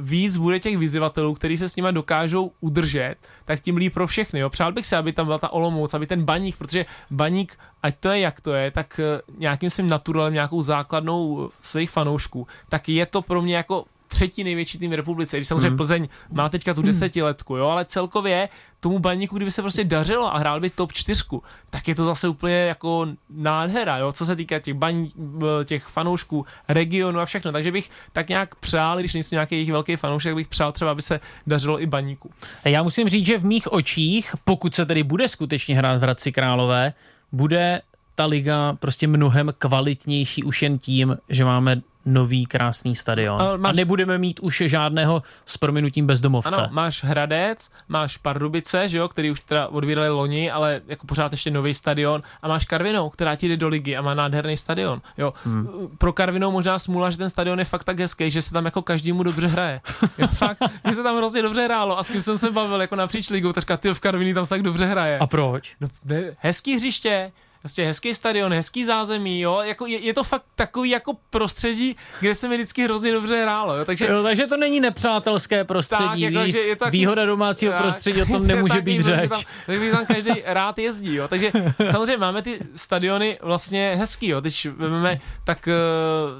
[0.00, 4.40] víc bude těch vyzývatelů, kteří se s nimi dokážou udržet, tak tím líp pro všechny.
[4.40, 4.50] Jo.
[4.50, 8.08] Přál bych se, aby tam byla ta Olomouc, aby ten baník, protože baník, ať to
[8.08, 13.06] je jak to je, tak uh, nějakým svým naturalem, nějakou základnou svých fanoušků, tak je
[13.06, 13.84] to pro mě jako
[14.14, 15.76] třetí největší tým v republice, když samozřejmě Hmm.
[15.76, 18.48] Plzeň má teďka tu desetiletku, jo, ale celkově
[18.80, 22.28] tomu baníku, kdyby se prostě dařilo a hrál by top čtyřku, tak je to zase
[22.28, 27.52] úplně jako nádhera, jo, co se týká těch baň, b- těch fanoušků, regionu a všechno,
[27.52, 30.90] takže bych tak nějak přál, když nejsem nějaký jejich velký fanoušek, tak bych přál třeba,
[30.90, 32.30] aby se dařilo i baníku.
[32.64, 36.32] Já musím říct, že v mých očích, pokud se tedy bude skutečně hrát v Hradci
[36.32, 36.92] Králové,
[37.32, 37.80] bude
[38.14, 43.40] ta liga prostě mnohem kvalitnější už jen tím, že máme nový krásný stadion.
[43.42, 46.56] Ale máš- A nebudeme mít už žádného s prominutím bezdomovce.
[46.56, 51.32] Ano, máš Hradec, máš Pardubice, že jo, který už teda odvírali loni, ale jako pořád
[51.32, 55.02] ještě nový stadion a máš Karvinou, která ti jde do ligy a má nádherný stadion.
[55.18, 55.32] Jo.
[55.44, 55.68] Hmm.
[55.98, 58.82] Pro Karvinou možná smůla, že ten stadion je fakt tak hezký, že se tam jako
[58.82, 59.80] každému dobře hraje.
[60.18, 62.96] Jo, fakt, mně se tam hrozně dobře hrálo a s kým jsem se bavil jako
[62.96, 65.18] napříč ligou, tak říká, ty v Karviní tam se tak dobře hraje.
[65.18, 65.76] A proč?
[65.80, 67.32] No, ne, hezký hřiště,
[67.64, 72.34] Prostě hezký stadion, hezký zázemí, jo, jako je, je, to fakt takový jako prostředí, kde
[72.34, 76.08] se mi vždycky hrozně dobře hrálo, jo, takže Jo, takže to není nepřátelské prostředí.
[76.08, 79.30] Tak, jako, je taky- Výhoda domácího tak, prostředí, o tom nemůže být řeč.
[79.30, 81.28] Tam, takže tam každý rád jezdí, jo.
[81.28, 81.50] Takže
[81.90, 84.40] samozřejmě máme ty stadiony vlastně hezký, jo.
[84.40, 85.72] Když vezmeme, tak, eh,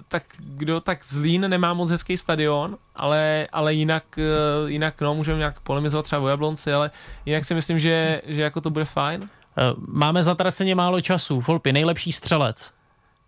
[0.08, 5.38] tak kdo tak Zlín nemá moc hezký stadion, ale, ale jinak, eh, jinak no, můžeme
[5.38, 6.90] nějak polemizovat třeba o Jablonci, ale
[7.26, 9.28] jinak si myslím, že, že jako to bude fajn.
[9.58, 11.40] Eh, Máme zatraceně málo času.
[11.40, 12.72] Volpi, nejlepší střelec.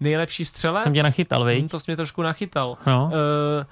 [0.01, 0.83] Nejlepší střelec?
[0.83, 1.71] Jsem tě nachytal, viď?
[1.71, 2.79] To jsi mě trošku nachytal.
[2.87, 3.11] No.
[3.63, 3.67] Eh,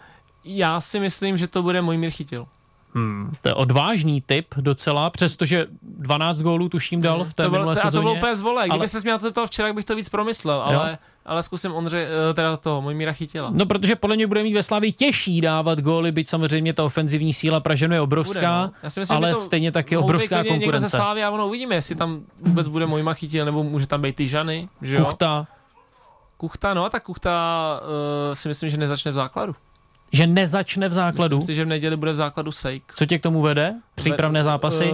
[0.44, 2.46] já si myslím, že to bude Mojmír Chytil.
[2.94, 7.74] Hmm, to je odvážný typ docela, přestože 12 gólů tuším dal v té to minulé
[7.74, 8.02] to, a to sezóně.
[8.02, 8.62] bylo úplně zvole.
[8.62, 11.72] Kdyby ale- se mě na to zeptal včera, bych to víc promyslel, ale, ale zkusím
[11.72, 13.50] Ondře, eh, teda toho, Mojmíra Chytila.
[13.52, 17.32] No, protože podle mě bude mít ve Slavii těžší dávat góly, byť samozřejmě ta ofenzivní
[17.32, 18.72] síla Praženu je obrovská, Bude, no.
[18.82, 20.88] Já si myslím, ale to stejně tak je obrovská konkurence.
[20.88, 24.16] ze Slávy a ono uvidíme, jestli tam vůbec bude Mojma Chytil, nebo může tam být
[24.16, 25.04] ty Žany, že jo?
[25.04, 25.46] Kuchta,
[26.36, 27.80] Kuchta, no a tak Kuchta
[28.28, 29.54] uh, si myslím, že nezačne v základu.
[30.14, 31.36] Že nezačne v základu.
[31.36, 32.82] Myslím si, že v neděli bude v základu Sejk.
[32.94, 33.74] Co tě k tomu vede?
[33.94, 34.92] Přípravné zápasy?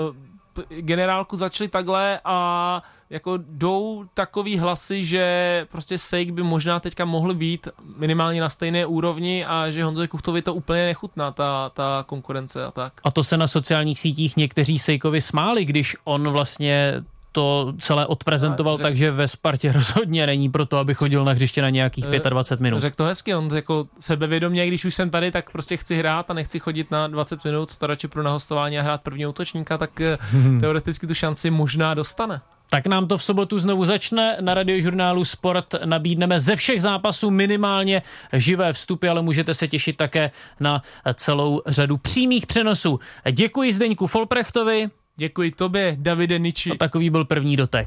[0.52, 7.04] P- generálku začali takhle a jako jdou takový hlasy, že prostě Sejk by možná teďka
[7.04, 12.04] mohl být minimálně na stejné úrovni a že Honzovi Kuchtovi to úplně nechutná, ta, ta
[12.06, 12.92] konkurence a tak.
[13.04, 17.02] A to se na sociálních sítích někteří Sejkovi smáli, když on vlastně
[17.32, 21.32] to celé odprezentoval Řek- tak, že ve Spartě rozhodně není pro to, aby chodil na
[21.32, 22.80] hřiště na nějakých Eh, 25 minut.
[22.80, 26.34] Řekl to hezky, on jako sebevědomě, když už jsem tady, tak prostě chci hrát a
[26.34, 30.18] nechci chodit na 20 minut, to radši pro nahostování a hrát první útočníka, tak eh,
[30.60, 32.40] teoreticky tu šanci možná dostane.
[32.70, 34.36] Tak nám to v sobotu znovu začne.
[34.40, 38.02] Na radiožurnálu Sport nabídneme ze všech zápasů minimálně
[38.32, 40.82] živé vstupy, ale můžete se těšit také na
[41.14, 43.00] celou řadu přímých přenosů.
[43.32, 44.90] Děkuji Zdeňku Folprechtovi
[45.20, 46.70] Děkuji tobě, Davide Niči.
[46.70, 47.78] a takový byl první dotek.